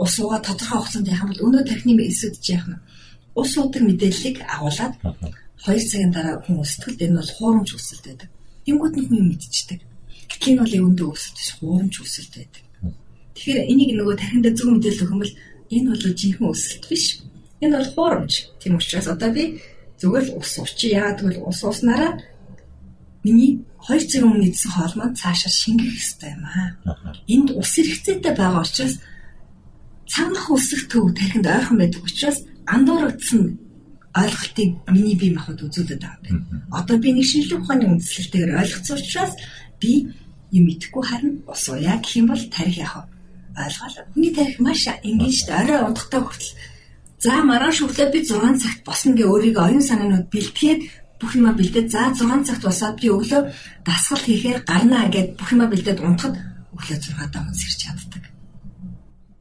ус 0.00 0.14
уугаа 0.18 0.40
тодорхой 0.40 0.78
хугацаанд 0.80 1.12
яхам 1.12 1.28
бол 1.30 1.44
өнөө 1.46 1.62
тархины 1.68 2.02
эсэд 2.08 2.34
яах 2.48 2.66
нь 2.72 2.80
ус 3.40 3.52
уудаг 3.60 3.82
мэдээллийг 3.84 4.36
агуулад 4.54 4.94
2 5.68 5.90
цагийн 5.90 6.12
дараа 6.16 6.40
хүн 6.40 6.64
өсөлтөд 6.64 7.04
энэ 7.04 7.18
бол 7.18 7.32
хуурамч 7.36 7.68
өсөлт 7.76 8.04
байдаг. 8.08 8.28
Тэнгүүд 8.64 8.94
нь 8.96 9.08
хүн 9.08 9.24
мэдчихдэг. 9.28 9.80
Гэтэл 10.30 10.48
энэ 10.48 10.62
бол 10.62 10.76
өвөндөө 10.78 11.08
өсөлт 11.12 11.36
биш 11.36 11.50
хуурамч 11.58 11.94
өсөлт 11.98 12.32
байдаг. 12.38 12.62
Тэгэхээр 13.38 13.70
энийг 13.70 13.90
нөгөө 13.94 14.16
тархинд 14.18 14.50
зөв 14.58 14.66
мэдээлэл 14.74 15.02
өгөх 15.06 15.14
юм 15.14 15.22
бол 15.22 15.34
энэ 15.70 15.88
бол 15.94 16.02
жинхэнэ 16.18 16.50
өсөлт 16.50 16.84
биш. 16.90 17.04
Энэ 17.62 17.76
бол 17.78 17.90
хуурамч. 17.94 18.34
Тийм 18.58 18.74
учраас 18.82 19.06
одоо 19.06 19.30
би 19.30 19.62
зүгээр 20.02 20.24
л 20.26 20.36
ус 20.42 20.52
уучи. 20.58 20.90
Яагаад 20.90 21.22
гэвэл 21.22 21.46
ус 21.46 21.62
уснараа 21.62 22.18
миний 23.22 23.62
2 23.86 24.10
цаг 24.10 24.26
өмнө 24.26 24.50
идсэн 24.50 24.70
хоол 24.74 24.94
маань 24.98 25.14
цаашаа 25.14 25.52
шингэх 25.54 25.86
хэрэгтэй 25.86 26.30
юм 26.34 26.44
аа. 26.50 26.66
Энд 27.30 27.48
ус 27.54 27.70
хэрэгцээтэй 27.78 28.34
байгаа 28.34 28.66
учраас 28.66 28.98
цанх 30.10 30.44
өсөх 30.50 30.90
төв 30.90 31.14
тархинд 31.14 31.46
ойрхон 31.46 31.78
байдаг 31.78 32.02
учраас 32.02 32.42
андуурагдсан 32.66 33.42
ойлголтыг 34.18 34.70
миний 34.90 35.14
бие 35.14 35.30
махбод 35.34 35.62
үзүүлээд 35.62 36.02
байгаа 36.02 36.30
юм. 36.34 36.42
Одоо 36.74 36.96
би 36.98 37.14
нэг 37.14 37.26
шинжлэх 37.30 37.62
ухааны 37.62 37.86
үндслэлтэйгээр 37.86 38.58
ойлгоцсон 38.66 38.98
учраас 38.98 39.32
би 39.78 40.10
юм 40.50 40.64
идэхгүй 40.72 41.04
харин 41.06 41.34
ус 41.46 41.62
уяа 41.70 42.02
гэх 42.02 42.18
юм 42.18 42.26
бол 42.34 42.42
тарих 42.50 42.82
яах 42.82 43.06
вэ? 43.06 43.17
Ойлгоол. 43.66 43.96
Хүний 44.14 44.32
тарих 44.36 44.58
маш 44.60 44.82
энгийн 44.86 45.34
шүү 45.34 45.46
дээ. 45.48 45.60
Орой 45.62 45.80
унтахтаа 45.88 46.20
хүртэл 46.22 46.52
за 47.18 47.34
маргааш 47.42 47.78
өглөө 47.82 48.08
би 48.14 48.20
6 48.22 48.62
цагт 48.62 48.80
босно 48.86 49.10
гэ 49.18 49.24
өөрийгөө 49.26 49.64
оюун 49.66 49.82
санаанууд 49.82 50.26
бэлтгээд 50.30 50.80
бүх 51.18 51.34
юма 51.34 51.52
бэлдээд 51.58 51.90
за 51.90 52.14
6 52.14 52.46
цагт 52.46 52.62
босоод 52.62 52.96
би 53.02 53.10
өглөө 53.10 53.42
дасгал 53.82 54.22
хийхээр 54.22 54.58
гарнаа 54.62 55.10
гэд 55.10 55.34
бүх 55.34 55.50
юма 55.50 55.66
бэлдээд 55.66 55.98
унтахад 55.98 56.34
өглөө 56.74 56.98
6 57.02 57.34
даван 57.34 57.54
сэрч 57.58 57.78
чаддаг. 57.82 58.24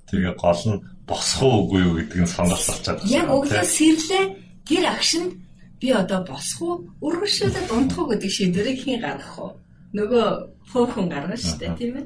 Тэгээ 0.09 0.33
гол 0.41 0.61
нь 0.73 0.81
босох 1.05 1.41
уу 1.45 1.55
үгүй 1.69 1.81
юу 1.85 1.93
гэдэг 2.01 2.19
нь 2.25 2.33
сонголт 2.33 2.65
болчиход 2.65 2.97
байна. 2.97 3.13
Яг 3.13 3.27
өглөө 3.29 3.65
сэрлээ 3.77 4.25
гэр 4.65 4.85
агшинд 4.89 5.31
би 5.77 5.87
одоо 5.93 6.19
босох 6.25 6.61
уу 6.65 6.75
өргөшөөд 7.05 7.55
унтах 7.77 7.97
уу 8.01 8.09
гэдэг 8.09 8.31
шийдвэрийг 8.33 8.77
хийн 8.81 9.01
гаргах 9.05 9.37
уу? 9.37 9.51
Нөгөө 9.93 10.25
хөөхөн 10.73 11.07
гаргана 11.13 11.37
шүү 11.37 11.55
дээ 11.61 11.71
тийм 11.77 11.93
ээ 12.01 12.05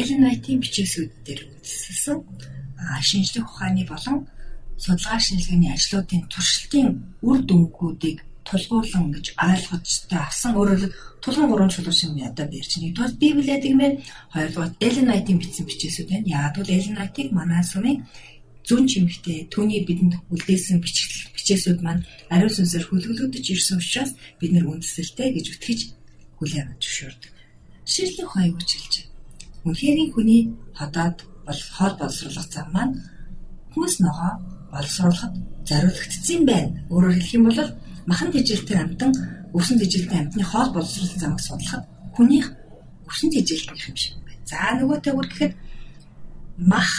Элен 0.00 0.20
Вайтийн 0.22 0.62
бичээсүүд 0.62 1.10
дээр 1.26 1.40
үндэслэсэн 1.50 2.18
шинжлэх 3.08 3.46
ухааны 3.50 3.82
болон 3.82 4.18
судалгаа 4.78 5.18
шинжилгээний 5.18 5.74
ажлуудын 5.74 6.22
туршилтын 6.30 6.88
үр 7.28 7.38
дүнгуудыг 7.42 8.22
тулгуурлан 8.46 9.10
гэж 9.12 9.26
ойлгочтой 9.34 10.20
авсан 10.22 10.54
өөрөөр 10.54 10.92
тулгын 11.22 11.50
гурван 11.50 11.72
чулуу 11.74 11.92
шиг 11.92 12.14
одоо 12.14 12.46
бэрч 12.46 12.72
нэгдүгээр 12.78 13.20
Библиэд 13.22 13.64
гэмээр 13.66 13.94
хоёрдугаар 14.32 14.72
Элен 14.86 15.06
Вайтийн 15.10 15.38
бичсэн 15.42 15.66
бичээсүүд 15.66 16.08
байна. 16.08 16.30
Яг 16.30 16.54
бол 16.56 16.70
Элен 16.70 16.96
Вайтыг 16.96 17.28
манай 17.34 17.62
сүмийн 17.66 17.98
зүүн 18.68 18.86
чимэгтээ 18.86 19.38
түүний 19.52 19.82
бидэнд 19.82 20.14
үлдээсэн 20.32 20.78
бичээсүүд 21.34 21.80
маань 21.82 22.06
ариун 22.30 22.54
сүнсээр 22.54 22.86
хөлөглөгдөж 22.86 23.44
ирсэн 23.50 23.82
учраас 23.82 24.12
бид 24.38 24.52
нэр 24.54 24.70
үндэслэлтэй 24.70 25.28
гэж 25.34 25.46
үтгэж 25.58 25.80
хүлээн 26.38 26.70
авч 26.72 26.82
зөвшөөрдөг. 26.84 27.32
Ширлэх 27.88 28.28
хоёуг 28.32 28.60
хэлж 28.60 29.07
Үнхээрийн 29.68 30.10
хүний 30.12 30.42
ходоод 30.78 31.16
бол 31.46 31.60
хоол 31.76 31.94
боловсруулах 32.00 32.48
зам 32.48 32.68
маань 32.72 32.94
хүнс 33.72 34.00
ногоо 34.00 34.32
боловсруулахад 34.72 35.34
зориулагдсан 35.68 36.42
байна. 36.48 36.72
Өөрөөр 36.92 37.14
хэлэх 37.16 37.36
юм 37.36 37.44
бол 37.48 37.60
махан 38.08 38.32
тэжээлтэй 38.32 38.78
амтан 38.80 39.12
өвсөн 39.56 39.76
тэжээлтэй 39.80 40.18
амьтны 40.18 40.44
хоол 40.44 40.70
боловсруулсан 40.72 41.20
замыг 41.20 41.40
судлахад 41.44 41.84
хүнийх 42.16 42.46
өвсөн 43.08 43.28
тэжээлтнийх 43.32 43.88
юм 43.88 43.96
шиг 43.96 44.14
байна. 44.24 44.44
За 44.48 44.56
нөгөөтэйгүр 44.76 45.26
гэхэд 45.28 45.52
мах 46.72 46.92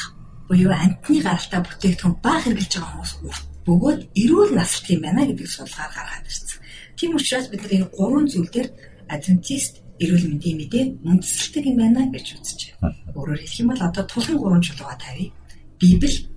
буюу 0.47 0.73
амьтны 0.73 1.17
гаралтай 1.25 1.61
бүтээгдэхүүн 1.65 2.15
баг 2.25 2.39
хэрглэж 2.45 2.71
байгаа 2.73 2.89
хүмүүс 2.93 3.13
урт 3.25 3.43
бөгөөд 3.65 4.01
эрүүл 4.21 4.51
насалт 4.57 4.87
юм 4.93 5.01
байна 5.05 5.21
гэдэг 5.29 5.47
судалгаар 5.49 5.91
гаргаад 5.93 6.25
ирсэн. 6.29 6.61
Тийм 6.97 7.11
учраас 7.17 7.47
бид 7.49 7.63
энэ 7.69 7.91
гурван 7.93 8.25
зүйл 8.29 8.49
дээр 8.49 8.69
адвентист 9.13 9.81
эрүүл 10.03 10.25
мэндийн 10.29 10.57
мэдээ 10.59 10.85
үндэслэлтэй 11.05 11.63
юм 11.69 11.77
байна 11.79 12.01
гэж 12.11 12.27
үзэж 12.39 12.59
байна. 12.79 12.95
Өөрөөр 13.15 13.39
хэлэх 13.43 13.59
юм 13.61 13.69
бол 13.71 13.83
одоо 13.87 14.03
тулхан 14.07 14.37
гурван 14.39 14.63
чулууга 14.63 14.95
тавья. 14.99 15.31
Библи 15.79 16.27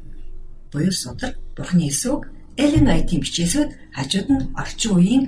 буюу 0.73 0.93
судар, 0.93 1.33
Бурхны 1.57 1.89
эсвэг, 1.89 2.29
Элен 2.57 2.87
Вайтийн 2.87 3.23
бичээсүүд 3.23 3.71
хажууд 3.97 4.29
нь 4.33 4.47
орчин 4.57 4.93
үеийн 4.97 5.25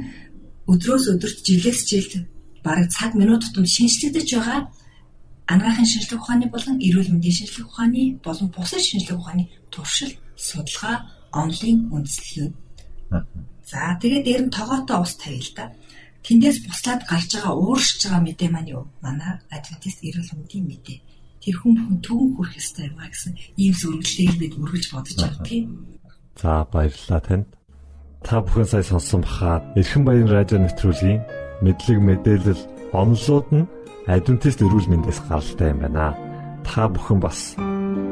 өдрөөс 0.71 1.05
өдөрт 1.13 1.39
жилээс 1.47 1.81
жилд 1.89 2.13
бараг 2.65 2.89
цаг 2.91 3.13
минут 3.15 3.45
тутамд 3.45 3.69
шинжлэгдэж 3.69 4.29
байгаа 4.35 4.61
анагаахын 5.47 5.85
шинжлэх 5.93 6.21
ухааны 6.21 6.47
болон 6.49 6.77
эрүүл 6.81 7.13
мэндийн 7.13 7.37
шинжлэх 7.39 7.69
ухааны 7.69 8.03
болон 8.25 8.49
бусад 8.49 8.81
шинжлэх 8.81 9.19
ухааны 9.21 9.45
туршил, 9.73 10.13
судалгаа, 10.37 10.97
онлын 11.33 11.93
үндэслэлүүд. 11.93 12.53
За 13.69 13.97
тэгээд 14.01 14.25
дээр 14.25 14.43
нь 14.49 14.55
тогоотой 14.57 14.99
ус 15.05 15.15
тавья 15.21 15.41
л 15.45 15.53
да. 15.57 15.65
Тэндээс 16.25 16.65
буслаад 16.65 17.05
гарч 17.05 17.37
байгаа 17.37 17.53
ууршиж 17.53 18.09
байгаа 18.09 18.23
мэдээ 18.25 18.49
маань 18.49 18.73
юу? 18.73 18.85
Манай 19.05 19.37
адвентист 19.53 20.01
эрүүл 20.01 20.33
мэндийн 20.33 20.65
мэдээ. 20.65 20.99
Тэр 21.45 21.57
хүн 21.61 21.77
бүхэн 21.77 22.01
төвөн 22.01 22.31
хүрэх 22.33 22.57
ёстой 22.57 22.89
юм 22.89 22.97
а 22.97 23.13
гэсэн 23.13 23.33
ийм 23.61 23.75
зөвлөлийг 23.77 24.33
бид 24.41 24.55
үргэлж 24.57 24.89
бодож 24.89 25.17
байгаа 25.21 25.45
тийм. 25.45 25.65
За 26.41 26.65
баярлалаа 26.73 27.21
танд. 27.21 27.49
Та 28.25 28.41
бүхэн 28.41 28.65
сая 28.65 28.85
сонссон 28.89 29.21
бахаа 29.21 29.61
Эрхэн 29.77 30.03
баян 30.09 30.33
радио 30.33 30.57
нэвтрүүлгийн 30.65 31.21
мэдлэг 31.61 31.99
мэдээлэл 32.01 32.63
онлоод 32.97 33.49
нь 33.53 33.69
адвентист 34.09 34.65
эрүүл 34.65 34.89
мэндээс 34.89 35.29
гаралтай 35.29 35.77
юм 35.77 35.85
байна. 35.85 36.17
Та 36.65 36.89
бүхэн 36.89 37.21
бас 37.21 37.53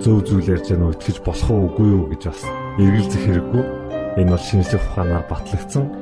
зөв 0.05 0.21
зүйл 0.29 0.53
ярьж 0.53 0.69
байгаа 0.69 0.93
нь 0.93 0.95
итгэж 1.01 1.17
болох 1.25 1.49
уу 1.49 1.65
үгүй 1.73 1.89
юу 1.97 2.05
гэж 2.13 2.23
бас 2.29 2.45
эргэлзэх 2.77 3.25
хэрэггүй. 3.25 3.65
Энэ 4.21 4.33
бол 4.37 4.45
шинжлэх 4.45 4.85
ухаанаар 4.85 5.25
батлагдсан 5.33 6.02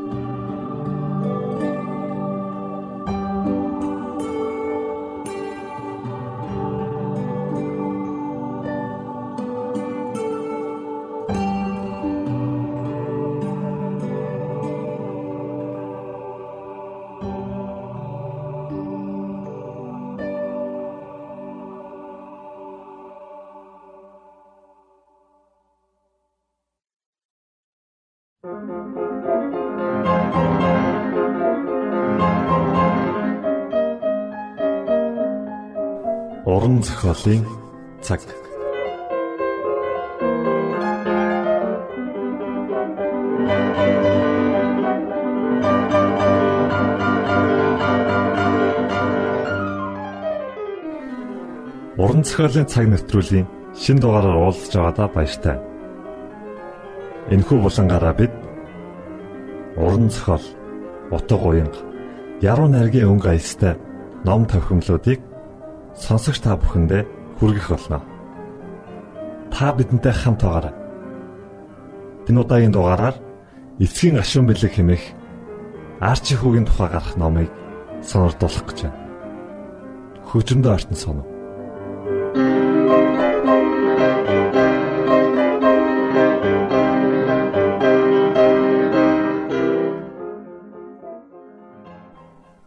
Уран 36.51 36.83
зохиолын 36.83 37.43
цаг. 38.05 38.19
Уран 52.01 52.23
зохиолын 52.27 52.67
цаг 52.67 52.85
нэвтрүүлгийн 52.91 53.47
шин 53.81 53.97
дугаараар 54.03 54.35
уулзж 54.43 54.75
байгаадаа 54.75 55.07
баяртай. 55.15 55.57
Энэхүү 57.31 57.57
булангаараа 57.63 58.13
бид 58.19 58.33
уран 59.79 60.11
зохиол, 60.11 60.45
утга 61.15 61.47
уянга, 61.47 61.79
яруу 62.43 62.67
найргийн 62.67 63.07
өнгө 63.07 63.29
аястай 63.31 63.79
ном 64.27 64.43
тохиомлуудыг 64.51 65.30
сонсогч 66.01 66.41
та 66.41 66.57
бүхэндээ 66.57 67.05
хүргэх 67.37 67.69
болно. 67.69 68.01
Та 69.53 69.69
бидэнтэй 69.77 70.13
хамт 70.17 70.41
байгаарай. 70.41 70.73
Энэ 72.25 72.41
удаагийн 72.41 72.73
дугаараар 72.73 73.15
эцгийн 73.77 74.17
гашуун 74.17 74.49
бэлэг 74.49 74.73
хэмээх 74.73 75.03
арчи 76.01 76.33
хүүгийн 76.35 76.65
тухай 76.65 76.89
гарах 76.89 77.13
номыг 77.21 77.49
сонирдуулах 78.01 78.65
гэж 78.65 78.79
байна. 78.89 78.99
Хөгжмөд 80.25 80.65
артн 80.65 80.97
соно. 80.97 81.23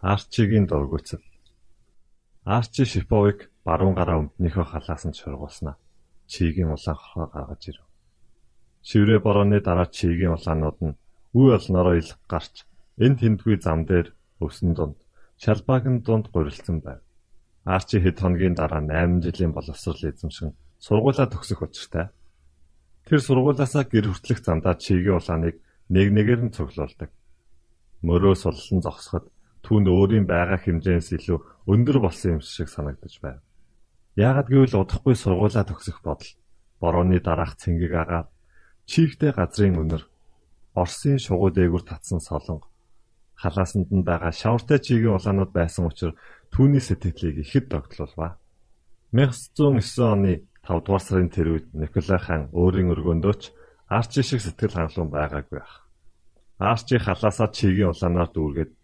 Арчигийн 0.05 0.68
дургуцал 0.68 1.25
Арчи 2.44 2.85
Шиповыг 2.85 3.48
баруун 3.64 3.96
гараа 3.96 4.20
өмднийхөө 4.20 4.66
халаас 4.68 5.09
нь 5.09 5.16
шургуулснаа. 5.16 5.80
Чигийн 6.28 6.68
улаан 6.76 6.96
хорхоо 7.00 7.26
гаргаж 7.33 7.62
ирв. 7.72 7.88
Шиврээ 8.85 9.20
борооны 9.24 9.64
дараа 9.64 9.88
чигийн 9.88 10.37
улаанууд 10.37 10.78
нь 10.85 10.98
үе 11.33 11.57
олноороо 11.57 11.96
илг 11.96 12.20
гарч 12.28 12.68
энэ 13.00 13.16
тэндгүй 13.16 13.57
зам 13.64 13.88
дээр 13.88 14.12
өвсөн 14.44 14.76
дунд 14.76 15.00
шалбаагийн 15.40 16.04
дунд 16.04 16.28
гурилсан 16.28 16.85
байв. 16.85 17.00
Арчи 17.64 17.96
хэд 18.04 18.20
хоногийн 18.20 18.54
дараа 18.61 18.85
8 18.85 19.24
жилийн 19.24 19.57
боловсрол 19.57 20.04
эзэмшин 20.04 20.52
сургуулаа 20.85 21.26
төгсөх 21.33 21.64
учиртай. 21.64 22.12
Тэр 23.09 23.20
сургуулаасаа 23.24 23.88
гэр 23.88 24.12
хүртэлх 24.12 24.44
замдаа 24.44 24.76
чигийн 24.76 25.16
улааныг 25.16 25.57
нэг 25.88 26.09
нэгээр 26.12 26.40
нь 26.44 26.52
цуглуулдаг. 26.52 27.09
Мөрөө 28.04 28.35
суллан 28.37 28.85
зогсоход 28.85 29.33
түүнд 29.64 29.88
өөрийн 29.88 30.27
байгаа 30.29 30.61
хэмжээс 30.61 31.09
илүү 31.16 31.38
өндөр 31.72 31.98
болсон 32.05 32.38
юм 32.38 32.42
шиг 32.44 32.68
санагдаж 32.68 33.14
байв. 33.24 33.40
Яагад 34.14 34.48
гэвэл 34.53 34.79
удахгүй 34.85 35.16
сургуулаа 35.16 35.64
төгсөх 35.66 36.05
бодол 36.05 36.31
борооны 36.81 37.18
дараах 37.24 37.57
цэнгэг 37.57 37.92
агаад 37.96 38.29
чийхтэй 38.87 39.33
газрын 39.33 39.81
өнөр 39.83 40.05
Оросын 40.74 41.18
шугуу 41.22 41.50
дээгүр 41.55 41.83
татсан 41.87 42.18
солонго 42.18 42.74
халаасанд 43.40 43.90
нь 43.90 44.07
байгаа 44.09 44.33
шавартай 44.33 44.79
чигийн 44.87 45.16
улаанууд 45.18 45.53
байсан 45.59 45.87
учраас 45.90 46.18
түүний 46.55 46.83
сэтгэлийг 46.83 47.37
ихэд 47.42 47.66
догтлуулва. 47.70 48.38
1909 49.12 50.14
оны 50.14 50.33
5 50.62 50.85
дугаар 50.85 51.05
сарын 51.05 51.31
тэр 51.35 51.48
үед 51.55 51.66
Николай 51.74 52.20
хаан 52.22 52.42
өөрийн 52.55 52.92
өргөндөөч 52.94 53.42
Арчи 53.96 54.22
шиг 54.22 54.40
сэтгэл 54.42 54.74
хангалуун 54.74 55.11
байгаагүй 55.12 55.61
ах. 55.61 55.74
Арчи 56.59 56.96
халаасаа 56.98 57.48
чигийн 57.53 57.92
улаанаар 57.92 58.31
дүүргээд 58.33 58.72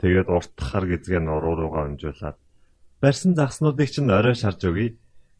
Тэгээд 0.00 0.28
урт 0.28 0.54
хар 0.60 0.84
гизгээ 0.84 1.20
нуруу 1.24 1.54
руугаа 1.56 1.88
өнжүүлээд 1.88 2.36
барьсан 3.00 3.34
загснуудыг 3.34 3.88
чинь 3.90 4.10
орой 4.10 4.34
шарж 4.34 4.60
өгье. 4.68 4.96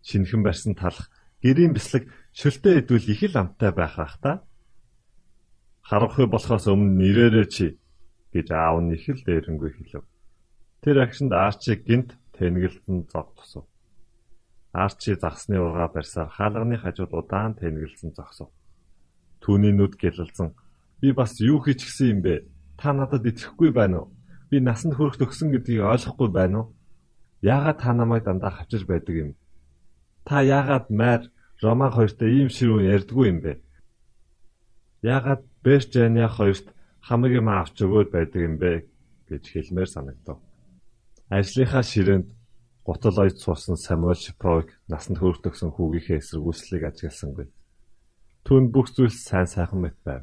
Шинхэн 0.07 0.43
барьсан 0.43 0.75
талах 0.75 1.11
гэрийн 1.43 1.73
бислэг 1.75 2.09
шөлтөө 2.33 2.85
идвэл 2.85 3.11
их 3.11 3.23
л 3.27 3.37
амттай 3.37 3.73
байх 3.73 3.97
бах 3.97 4.17
та. 4.23 4.33
Харанхуй 5.83 6.27
болохоос 6.31 6.67
өмнө 6.71 6.97
нэрээрээ 7.01 7.47
чи 7.51 7.67
гэж 8.33 8.49
аав 8.53 8.81
нь 8.83 8.95
их 8.95 9.09
л 9.09 9.23
дээрэнгүй 9.25 9.71
хэлв. 9.77 10.05
Тэр 10.83 10.97
агшинд 11.03 11.33
Арчи 11.33 11.75
гинт 11.77 12.15
тэнгэлтэн 12.39 13.09
зог 13.11 13.35
тусав. 13.35 13.65
Арчи 14.73 15.17
загсны 15.17 15.59
ургаа 15.59 15.89
барьсаар 15.89 16.29
хаалганы 16.29 16.77
хажууд 16.79 17.13
удаан 17.13 17.55
тэнгэлсэн 17.57 18.13
зогсов. 18.15 18.51
Түүний 19.41 19.73
нүд 19.73 19.97
гэлэлцэн 19.97 20.55
би 21.01 21.13
бас 21.13 21.41
юу 21.41 21.59
хийч 21.65 21.83
гисэн 21.87 22.07
юм 22.15 22.21
бэ? 22.23 22.35
Та 22.77 22.93
надад 22.93 23.25
итгэхгүй 23.25 23.71
байна 23.73 24.05
уу? 24.05 24.16
Би 24.51 24.61
насанд 24.61 24.95
хүрэх 24.95 25.19
төгсөн 25.19 25.51
гэдгийг 25.51 25.83
ойлгохгүй 25.83 26.29
байна 26.31 26.57
уу? 26.59 26.67
Яагаад 27.43 27.79
та 27.83 27.91
намайг 27.93 28.25
дандаа 28.25 28.51
хавчиж 28.51 28.87
байдаг 28.87 29.15
юм? 29.15 29.31
Та 30.25 30.43
яагаад 30.43 30.91
майр 30.91 31.23
Роман 31.63 31.91
хоёртой 31.91 32.31
ийм 32.31 32.49
ширүүн 32.53 32.87
ярьдгүй 32.95 33.27
юм 33.33 33.39
бэ? 33.43 33.53
Яагаад 35.03 35.43
Берчаниа 35.65 36.29
хоёрт 36.29 36.67
хамаг 37.01 37.33
юм 37.33 37.49
авч 37.49 37.77
өгөөд 37.83 38.09
байдаг 38.13 38.41
юм 38.43 38.55
бэ 38.63 38.87
гэж 39.29 39.43
хэлмээр 39.51 39.91
санагдав. 39.91 40.39
Ажлынхаа 41.31 41.83
ширээнд 41.83 42.29
гутал 42.87 43.19
ойд 43.19 43.37
суусан 43.43 43.77
Самуэль 43.77 44.23
Шиповыг 44.23 44.71
насанд 44.87 45.19
хүртэгсэн 45.19 45.75
хүүгийнхээ 45.75 46.23
эсэргүүцлийг 46.23 46.83
ажигласангүй. 46.87 47.47
Түүнд 48.47 48.71
бүх 48.71 48.95
зүйл 48.95 49.11
сайн 49.11 49.51
сайхан 49.51 49.83
мэт 49.83 49.99
байв. 50.07 50.23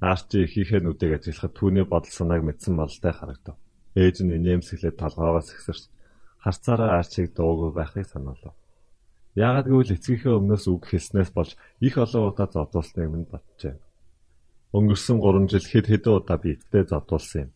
Арчи 0.00 0.46
ихийнхээ 0.46 0.80
нүдийг 0.82 1.18
ажиглахад 1.18 1.58
түүний 1.58 1.82
бодол 1.82 2.14
санааг 2.14 2.46
мэдсэн 2.46 2.78
бололтой 2.78 3.12
харагдав. 3.12 3.56
Ээж 3.98 4.22
нь 4.22 4.34
инээмсэглээд 4.38 4.94
толгоогоос 4.94 5.50
ихсэрч 5.50 5.90
харцаараа 6.38 7.02
арчиг 7.02 7.34
дуугүй 7.34 7.74
байхыг 7.74 8.06
санаалав. 8.06 8.54
Яагад 9.34 9.66
гэвэл 9.66 9.98
эцгийнхээ 9.98 10.38
өмнөөс 10.38 10.64
үг 10.70 10.86
хэлснээс 10.86 11.30
болж 11.34 11.58
их 11.82 11.98
олон 11.98 12.30
удаа 12.30 12.46
зодуулсныг 12.46 13.10
минь 13.10 13.26
боджээ. 13.26 13.74
Өнгөрсөн 14.70 15.18
3 15.18 15.50
жил 15.50 15.66
хэд 15.66 15.86
хэдэн 15.90 16.14
удаа 16.14 16.38
би 16.38 16.54
эцтэй 16.54 16.84
зодуулсан 16.86 17.40
юм. 17.46 17.50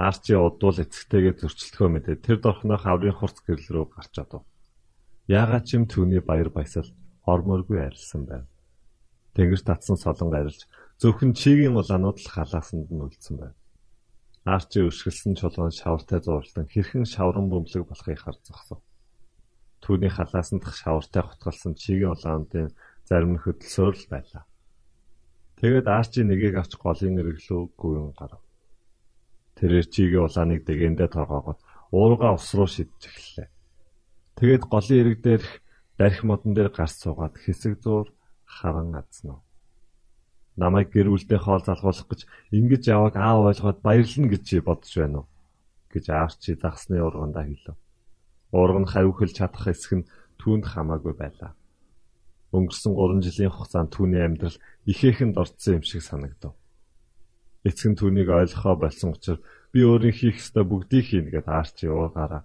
Арчи 0.00 0.32
удвал 0.32 0.80
эцэгтэйгээ 0.80 1.34
зөрчилдөхөө 1.36 1.88
мэдээ 1.92 2.16
тэр 2.24 2.38
дорхноох 2.40 2.84
аврын 2.88 3.12
хурц 3.12 3.44
гэрэл 3.44 3.68
рүү 3.76 3.86
гарч 3.92 4.14
одов. 4.16 4.42
Яагаад 5.28 5.68
ч 5.68 5.76
юм 5.76 5.84
түүний 5.84 6.24
баяр 6.24 6.48
баясал 6.48 6.88
ормооргүй 7.28 7.78
арилсан 7.84 8.24
байв. 8.24 8.44
Тэнгэрт 9.36 9.68
татсан 9.68 9.96
солонг 10.00 10.32
арилж 10.32 10.64
зөвхөн 11.02 11.34
чигийн 11.34 11.74
улаанууд 11.74 12.22
л 12.22 12.30
халаасанд 12.30 12.86
нь 12.94 13.02
үлдсэн 13.02 13.34
байв. 13.42 13.58
Арчи 14.46 14.86
өшгөлсөн 14.86 15.34
чулуун 15.34 15.74
шавартай 15.74 16.22
зурлан 16.22 16.70
хэрхэн 16.70 17.10
шавран 17.10 17.50
бөмбөлөг 17.50 17.90
болохыг 17.90 18.22
харж 18.22 18.38
зогсов. 18.46 18.78
Түүний 19.82 20.14
халаасанд 20.14 20.62
шавартай 20.62 21.26
хотголсон 21.26 21.74
чигийн 21.74 22.14
улаануудын 22.14 22.70
зарим 23.02 23.34
нь 23.34 23.42
хөдөлсөөр 23.42 23.94
л 23.98 24.06
байлаа. 24.14 24.46
Тэгээд 25.58 25.86
Арчи 25.90 26.22
нэгийг 26.22 26.54
авч 26.62 26.78
голын 26.78 27.18
эрэглүү 27.18 27.62
гүйн 27.74 28.14
гарав. 28.14 28.42
Тэрээр 29.58 29.86
чигийн 29.90 30.26
улааныг 30.30 30.62
дэгэндээ 30.62 31.10
торгоогоод 31.10 31.58
уурга 31.90 32.30
ус 32.30 32.46
руу 32.54 32.70
шидэж 32.70 33.02
эхэллээ. 33.10 33.48
Тэгээд 34.38 34.64
голын 34.70 34.98
эрэг 35.02 35.18
дээрх 35.18 35.50
дарих 35.98 36.22
модон 36.22 36.54
дээр 36.54 36.70
гарч 36.70 36.94
суугаад 37.02 37.34
хэсэг 37.42 37.82
зуур 37.82 38.14
харан 38.46 38.94
азнав. 38.94 39.42
Намайг 40.56 40.92
гэр 40.92 41.08
бүлдээ 41.08 41.40
хоол 41.40 41.64
залгуулах 41.64 42.08
гэж 42.08 42.20
ингэж 42.52 42.82
яваг 42.92 43.14
аав 43.16 43.48
ойлгоод 43.48 43.78
баярлна 43.80 44.28
гэж 44.28 44.46
бодож 44.60 44.92
байна 44.96 45.18
уу? 45.24 45.26
гэж 45.92 46.04
Арчи 46.08 46.56
загсны 46.56 47.00
ургандаа 47.04 47.44
хэлв. 47.44 47.76
Урга 48.52 48.80
нь 48.80 48.88
хавихлж 48.88 49.32
чадах 49.36 49.68
эсэх 49.68 49.92
нь 50.00 50.08
түүнд 50.40 50.64
хамаагүй 50.68 51.14
байлаа. 51.16 51.52
Өнгөрсөн 52.52 52.92
3 52.96 53.24
жилийн 53.24 53.52
хугацаанд 53.52 53.92
түүний 53.92 54.24
амьдрал 54.24 54.56
ихээхэн 54.88 55.32
дорцсон 55.32 55.80
юм 55.80 55.84
шиг 55.84 56.02
санагдав. 56.04 56.52
Эцэг 57.64 57.88
нь 57.92 57.98
түүнийг 58.00 58.28
ойлгохоо 58.28 58.76
болсон 58.76 59.16
учраас 59.16 59.40
би 59.72 59.80
өөрийн 59.84 60.16
хийх 60.16 60.36
ёстой 60.40 60.64
бүгдийг 60.68 61.04
хийнэ 61.08 61.32
гэд 61.32 61.48
Арчи 61.48 61.88
уугаараа 61.88 62.44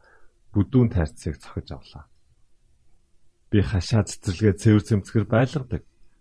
бүдүүн 0.56 0.96
тайрцыг 0.96 1.36
цохиж 1.44 1.76
авлаа. 1.76 2.06
Би 3.52 3.60
хашаа 3.64 4.04
цэцэрлэгээ 4.08 4.56
цэвэр 4.62 4.84
цэмцгэр 4.88 5.26
байлгадаг. 5.28 5.84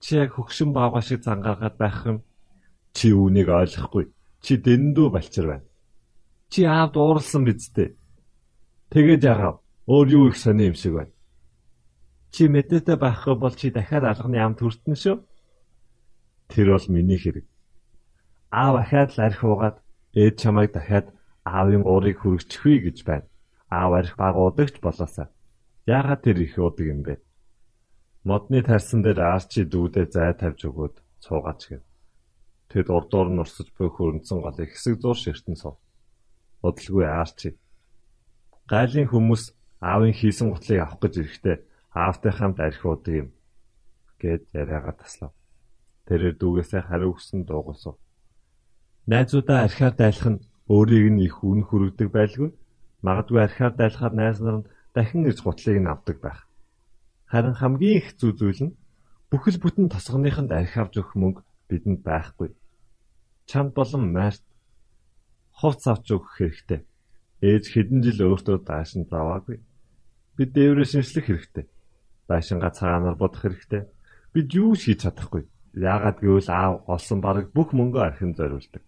Чи 0.00 0.16
яг 0.16 0.34
хөгшин 0.34 0.72
баага 0.72 1.02
шиг 1.02 1.22
зангаргаад 1.22 1.76
байх 1.78 2.06
юм. 2.06 2.18
Чи 2.94 3.12
үүнийг 3.12 3.48
ойлгохгүй. 3.50 4.10
Чи 4.44 4.56
дэндүү 4.62 5.08
балчир 5.10 5.46
байна. 5.50 5.66
Чи 6.48 6.64
аавд 6.64 6.94
ууралсан 6.96 7.44
биз 7.44 7.68
дээ. 7.74 7.98
Тэгээд 8.94 9.22
яагаад 9.26 9.58
өөр 9.90 10.06
юу 10.14 10.24
их 10.30 10.36
сони 10.38 10.70
юм 10.70 10.76
шиг 10.78 10.94
байна. 10.94 11.12
Чи 12.30 12.48
мэдээтэй 12.48 12.96
байхгүй 12.96 13.34
бол 13.36 13.54
чи 13.56 13.70
дахиад 13.74 14.04
алганы 14.04 14.38
амт 14.38 14.60
хүртэн 14.60 14.96
шүү. 14.96 15.16
Тэр 16.48 16.66
бол 16.72 16.86
миний 16.88 17.18
хэрэг. 17.18 17.46
Аав 18.52 18.74
ахаад 18.80 19.10
л 19.16 19.20
арх 19.26 19.40
уугаад 19.44 19.76
ээж 20.14 20.34
чамайг 20.40 20.72
дахиад 20.72 21.12
аавын 21.44 21.84
уурыг 21.84 22.20
хүргэчихвээ 22.20 22.78
гэж 22.86 22.98
байна. 23.04 23.26
Аав 23.68 23.92
арх 23.92 24.14
баг 24.16 24.36
удагч 24.36 24.80
болоосаа. 24.80 25.28
Яагаад 25.84 26.20
тэр 26.24 26.40
их 26.44 26.56
удаг 26.56 26.86
юм 26.86 27.02
бэ? 27.04 27.20
Модны 28.28 28.60
тарсан 28.60 29.00
дээр 29.00 29.20
арчи 29.24 29.64
дүүдээ 29.64 30.06
зай 30.12 30.36
тавьж 30.36 30.68
өгөөд 30.68 30.96
цуугаач 31.24 31.60
гэв. 31.70 31.82
Тэд 32.68 32.86
урдуур 32.92 33.28
нь 33.32 33.40
урсаж 33.40 33.72
буй 33.72 33.88
хөрөнцөн 33.88 34.44
голыг 34.44 34.68
хэсэг 34.68 35.00
зур 35.00 35.16
ширтэн 35.16 35.56
суув. 35.56 35.80
Удалгүй 36.60 37.08
арчи. 37.08 37.56
Гайлын 38.68 39.08
хүмүүс 39.08 39.56
аавын 39.80 40.12
хийсэн 40.12 40.52
гутлыг 40.52 40.76
авах 40.84 41.00
гэж 41.00 41.14
ирэхдээ 41.24 41.56
аавтай 41.96 42.32
хамт 42.36 42.58
архиудаг 42.60 43.14
юм 43.16 43.28
гэд 44.20 44.42
яриагаа 44.52 44.94
таслав. 45.00 45.32
Тэрээр 46.04 46.36
дүүгээсээ 46.36 46.82
хариу 46.84 47.16
өгсөн 47.16 47.48
дуугасав. 47.48 47.96
Найзуудаа 49.08 49.64
архиар 49.64 49.94
дайлах 49.96 50.28
нь 50.36 50.44
өөрийг 50.68 51.06
нь 51.16 51.24
их 51.24 51.40
үн 51.40 51.64
хүргэдэг 51.64 52.08
байлгүй. 52.12 52.52
Магадгүй 53.00 53.40
архиар 53.40 53.72
дайлахаар 53.72 54.12
найз 54.12 54.36
нар 54.44 54.56
нь 54.60 54.68
дахин 54.92 55.24
ирж 55.24 55.40
гутлыг 55.40 55.80
нь 55.80 55.88
авдаг 55.88 56.20
байх. 56.20 56.47
Харин 57.30 57.56
хамгийн 57.60 57.98
их 58.00 58.16
зүй 58.16 58.32
зүйл 58.32 58.60
нь 58.66 58.76
бүхэл 59.30 59.60
бүтэн 59.60 59.92
тосгоныхонд 59.92 60.50
архи 60.52 60.80
авч 60.80 60.94
өгөх 61.00 61.14
мөнгө 61.20 61.42
бидэнд 61.68 62.00
байхгүй. 62.02 62.56
Чамд 63.48 63.72
болон 63.76 64.12
майрт 64.16 64.44
хувц 65.52 65.84
авч 65.86 66.06
өгөх 66.16 66.32
хэрэгтэй. 66.40 66.80
Ээж 67.44 67.64
хэдэн 67.72 68.00
жил 68.04 68.32
өөртөө 68.32 68.56
даашин 68.64 69.04
заваагүй. 69.04 69.60
Бид 70.36 70.50
дээврээ 70.56 70.88
шинжлэх 70.88 71.26
хэрэгтэй 71.28 71.66
байшингаа 72.28 72.70
цагаанаар 72.70 73.16
бодох 73.16 73.42
хэрэгтэй. 73.42 73.82
Бид 74.32 74.54
юу 74.54 74.76
хийж 74.76 75.02
чадахгүй. 75.02 75.48
Яагаад 75.74 76.20
гэвэл 76.20 76.50
аав 76.52 76.74
олсон 76.86 77.20
бараг 77.24 77.46
бүх 77.56 77.72
мөнгөө 77.72 78.02
архин 78.04 78.36
зориулдаг. 78.36 78.82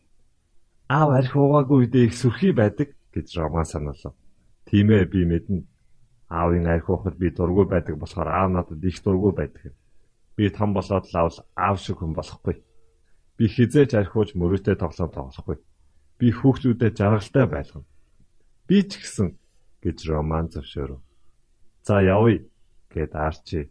Аав 0.88 1.10
архи 1.16 1.36
уугаагүй 1.40 1.78
үедээ 1.88 2.04
их 2.08 2.14
сүрхий 2.14 2.52
байдаг 2.52 2.92
гэж 3.14 3.26
Роман 3.40 3.64
сануулав. 3.64 4.14
Тийм 4.68 4.92
ээ 4.92 5.04
би 5.08 5.24
мэднэ. 5.24 5.64
Аавын 6.30 6.66
архи 6.70 6.90
уухад 6.90 7.18
би 7.18 7.30
дургүй 7.34 7.66
байдаг 7.66 7.98
болохоор 7.98 8.28
аав 8.30 8.50
надад 8.54 8.84
их 8.84 9.02
дургүй 9.02 9.32
байдаг. 9.34 9.74
Би 10.36 10.50
том 10.50 10.72
болоод 10.74 11.10
лавл 11.12 11.38
аав 11.58 11.76
шиг 11.82 11.98
хүн 11.98 12.14
болохгүй. 12.14 12.62
Би 13.36 13.44
хизээч 13.50 13.98
архиуж 13.98 14.38
мөрөөдөө 14.38 14.76
тоглоом 14.78 15.10
тоглохгүй. 15.10 15.58
Би 16.18 16.30
хүүхдүүдэд 16.30 16.94
жаргалтай 16.94 17.46
байлгана. 17.50 17.88
Би 18.68 18.86
ч 18.86 19.02
гэсэн 19.02 19.34
гэж 19.82 19.98
Роман 20.06 20.46
зөвшөөрөв. 20.54 21.00
За 21.82 21.98
явъя 21.98 22.46
гэд 22.94 23.12
Арчи 23.18 23.70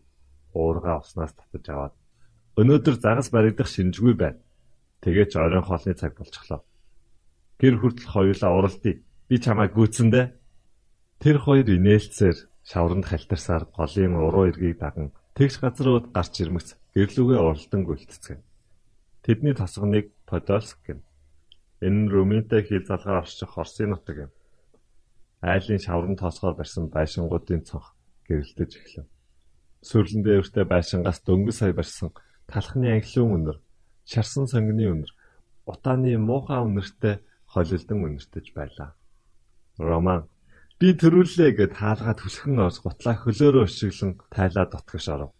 уурга 0.51 0.99
уснаас 0.99 1.31
татаж 1.37 1.65
аваад 1.69 1.93
өнөөдөр 2.59 2.95
загас 2.99 3.29
баригдах 3.31 3.69
шинжгүй 3.71 4.13
байна. 4.19 4.41
Тэгээд 4.99 5.31
ч 5.31 5.35
оройн 5.39 5.63
хоолны 5.63 5.93
цаг 5.95 6.17
болчихлоо. 6.17 6.65
Гэр 7.59 7.79
хүртэл 7.79 8.11
хоёулаа 8.11 8.51
уралдъя. 8.57 8.99
Би 9.29 9.35
чамайг 9.39 9.71
гүйцэндэ. 9.77 10.21
Тэр 11.19 11.35
хоёр 11.43 11.67
инээлцээр 11.67 12.47
шавранд 12.63 13.11
халтарсаар 13.11 13.67
голын 13.75 14.15
уруу 14.15 14.47
эргийг 14.47 14.79
даган 14.79 15.11
тэгш 15.35 15.59
газрууд 15.59 16.15
гарч 16.15 16.33
ирмэгц 16.39 16.79
гэрлүүгээ 16.95 17.39
уралдан 17.43 17.83
гүйлтцгэн. 17.83 18.39
Тэдний 19.27 19.51
тосгоныг 19.51 20.15
Подольск 20.23 20.79
гэнэ. 20.87 21.03
Энэ 21.83 21.99
нь 22.07 22.11
Румынтай 22.13 22.63
хил 22.63 22.87
залгаар 22.87 23.27
орчих 23.27 23.51
Орсын 23.51 23.91
нутаг 23.91 24.15
юм. 24.15 24.31
Айлын 25.43 25.83
шаврын 25.83 26.15
тоосгоор 26.15 26.55
барьсан 26.55 26.87
байшингуудын 26.87 27.67
цонх 27.67 27.99
гэрэлтэж 28.23 28.71
эхлэв. 28.79 29.07
Сүрлэн 29.83 30.23
дээртэй 30.23 30.63
байшингаас 30.71 31.19
дөнгөж 31.27 31.55
сая 31.59 31.75
барьсан 31.75 32.15
талхны 32.47 32.95
анхлын 32.95 33.35
өнөр, 33.35 33.57
шарсан 34.07 34.47
сонгины 34.47 34.87
өнөр, 34.87 35.11
утааны 35.67 36.15
муухай 36.15 36.63
өнөртэй 36.63 37.19
холилдон 37.43 38.07
өнөртөж 38.07 38.45
байлаа. 38.55 38.95
Роман 39.79 40.31
би 40.79 40.95
төрүүлээ 40.95 41.51
гэд 41.59 41.73
хаалгаа 41.75 42.15
түлхэн 42.15 42.55
оос 42.63 42.79
гутлаа 42.79 43.15
хөлөөрөө 43.19 43.67
өшиглэн 43.67 44.11
тайлаа 44.31 44.65
дотгош 44.71 45.05
оров. 45.11 45.31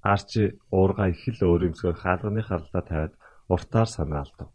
Арчи 0.00 0.56
уурга 0.72 1.12
их 1.12 1.28
л 1.28 1.44
өөрөмсгөр 1.44 1.96
хаалганы 2.00 2.40
харлаа 2.40 2.82
тавиад 2.88 3.14
уртаар 3.52 3.88
санаалдав. 3.92 4.48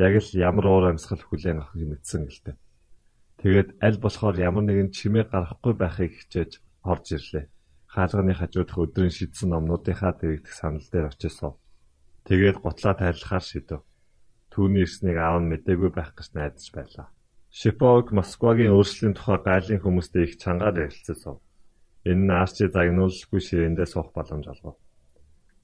Яг 0.00 0.16
л 0.16 0.30
ямар 0.48 0.64
уур 0.64 0.84
амьсгал 0.88 1.20
хүлээн 1.20 1.60
авахыг 1.60 1.84
мэдсэн 1.92 2.22
гэлтэй. 2.24 2.56
Тэгээд 3.44 3.68
аль 3.84 4.00
болохоор 4.00 4.36
ямар 4.48 4.64
нэгэн 4.64 4.96
чимээ 4.96 5.28
гарахгүй 5.28 5.74
байхыг 5.76 6.12
хичээж 6.16 6.52
орж 6.80 7.06
ирлээ. 7.20 7.52
Хаалганы 7.92 8.32
хажуудах 8.32 8.80
өдрийн 8.80 9.12
шидсэн 9.12 9.52
номнуудынхаа 9.52 10.16
дэрэгдэх 10.16 10.54
санал 10.56 10.88
дээр 10.88 11.12
очисов. 11.12 11.60
Тэгээд 12.24 12.64
гутлаа 12.64 12.94
тайлахаар 12.96 13.44
шидэв. 13.44 13.84
Түүний 14.48 14.88
ирснийг 14.88 15.20
аав 15.20 15.44
нь 15.44 15.50
мэдээгүй 15.52 15.90
байх 15.92 16.16
гэж 16.16 16.28
найдаж 16.32 16.66
байлаа. 16.72 17.08
Шиповг 17.50 18.12
Москвагийн 18.14 18.70
өөрчлөлийн 18.70 19.14
тухай 19.18 19.38
гайлын 19.42 19.82
хүмүүстэй 19.82 20.22
их 20.22 20.38
чангаар 20.38 20.86
ярилцсан. 20.86 21.42
Энэ 22.06 22.22
нь 22.26 22.30
Арчи 22.30 22.70
загнуулгүй 22.70 23.40
ширээндээ 23.42 23.88
суух 23.90 24.14
боломж 24.14 24.46
олгов. 24.46 24.78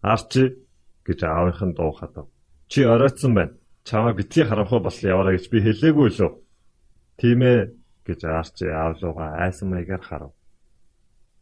Арчи 0.03 0.59
гэж 1.07 1.21
аавынх 1.23 1.63
нь 1.63 1.77
дуу 1.79 1.95
хадав. 1.95 2.27
Чи 2.67 2.83
оройтсан 2.83 3.33
байна. 3.39 3.55
Чамаа 3.87 4.19
битгий 4.19 4.43
харамхуу 4.43 4.83
бас 4.83 4.99
яваарай 4.99 5.39
гэж 5.39 5.47
би 5.47 5.63
хэлээгүй 5.63 6.09
лөө. 6.11 6.33
Тийм 7.23 7.39
ээ 7.47 7.71
гэж 8.03 8.21
Арчи 8.27 8.67
аав 8.67 8.99
руугаа 8.99 9.47
айсан 9.47 9.71
маягаар 9.71 10.03
харав. 10.03 10.33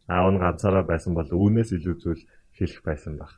Аав 0.05 0.29
нь 0.29 0.41
ганцаараа 0.45 0.85
байсан 0.85 1.17
бол 1.17 1.25
үүнээс 1.25 1.73
илүү 1.73 1.95
зүйл 1.97 2.21
хэлэх 2.53 2.81
байсан 2.85 3.17
баг. 3.17 3.33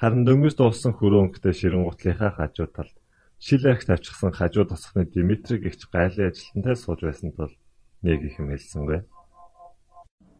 Харин 0.00 0.24
дөнгөж 0.24 0.56
дууссан 0.56 0.96
хөрөөнгөтэй 0.96 1.52
ширэн 1.52 1.84
гутлынхаа 1.84 2.32
хажуу 2.32 2.66
талд 2.72 2.96
шил 3.44 3.66
арх 3.68 3.84
тавьчихсан 3.84 4.32
хажуу 4.32 4.64
тосхны 4.64 5.04
Димитри 5.04 5.58
гихч 5.60 5.84
гайлын 5.92 6.32
ажилтнтай 6.32 6.76
сууж 6.80 7.00
байсан 7.04 7.28
тул 7.36 7.52
нэг 8.00 8.24
их 8.24 8.40
юм 8.40 8.48
хэлсэнгүй. 8.48 9.04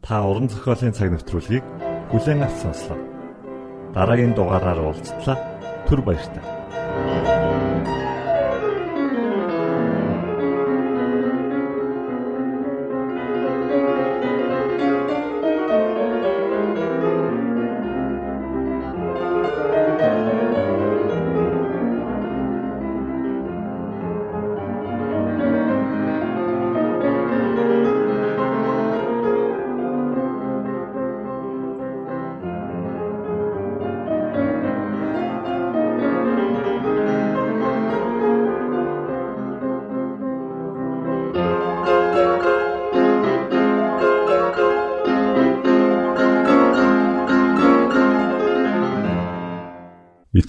Та 0.01 0.25
уран 0.25 0.49
зохиолын 0.49 0.97
цаг 0.97 1.13
навтруулгийг 1.13 1.61
бүлээн 2.09 2.41
авч 2.49 2.57
сонслоо. 2.65 2.97
Дараагийн 3.93 4.33
дугаараар 4.33 4.81
уулзтлаа. 4.81 5.37
Түр 5.85 6.01
баярлалаа. 6.01 6.45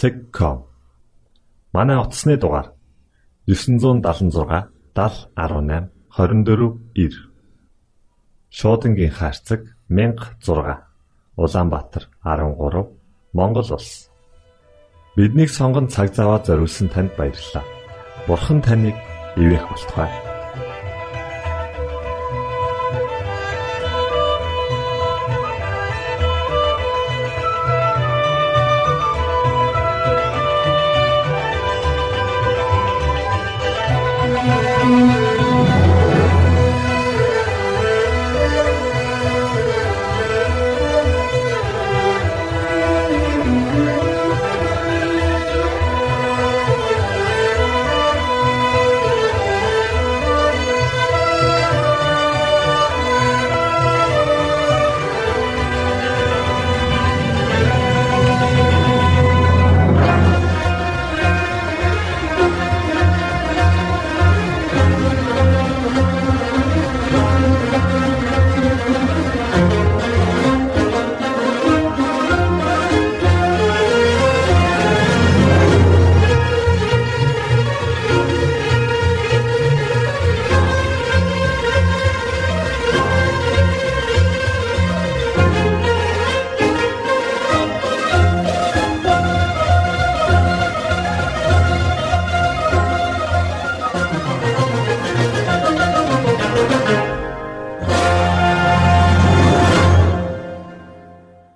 Цэг.com. 0.00 0.64
Манай 1.74 1.98
утасны 2.00 2.38
дугаар 2.38 2.72
976 3.46 4.72
7018 4.96 5.90
24 6.16 7.12
Шуудангийн 8.48 9.12
хаяг 9.12 9.76
16 9.90 10.80
Улаанбаатар 11.36 12.08
13 12.24 12.88
Монгол 13.34 13.72
улс. 13.76 14.08
Биднийг 15.16 15.50
сонгонд 15.50 15.92
цаг 15.92 16.14
зав 16.14 16.26
аваад 16.26 16.46
зориулсан 16.46 16.88
танд 16.88 17.12
баярлалаа. 17.18 17.64
Бурхан 18.26 18.62
таныг 18.62 18.96
ивээх 19.36 19.68
болтугай. 19.68 20.29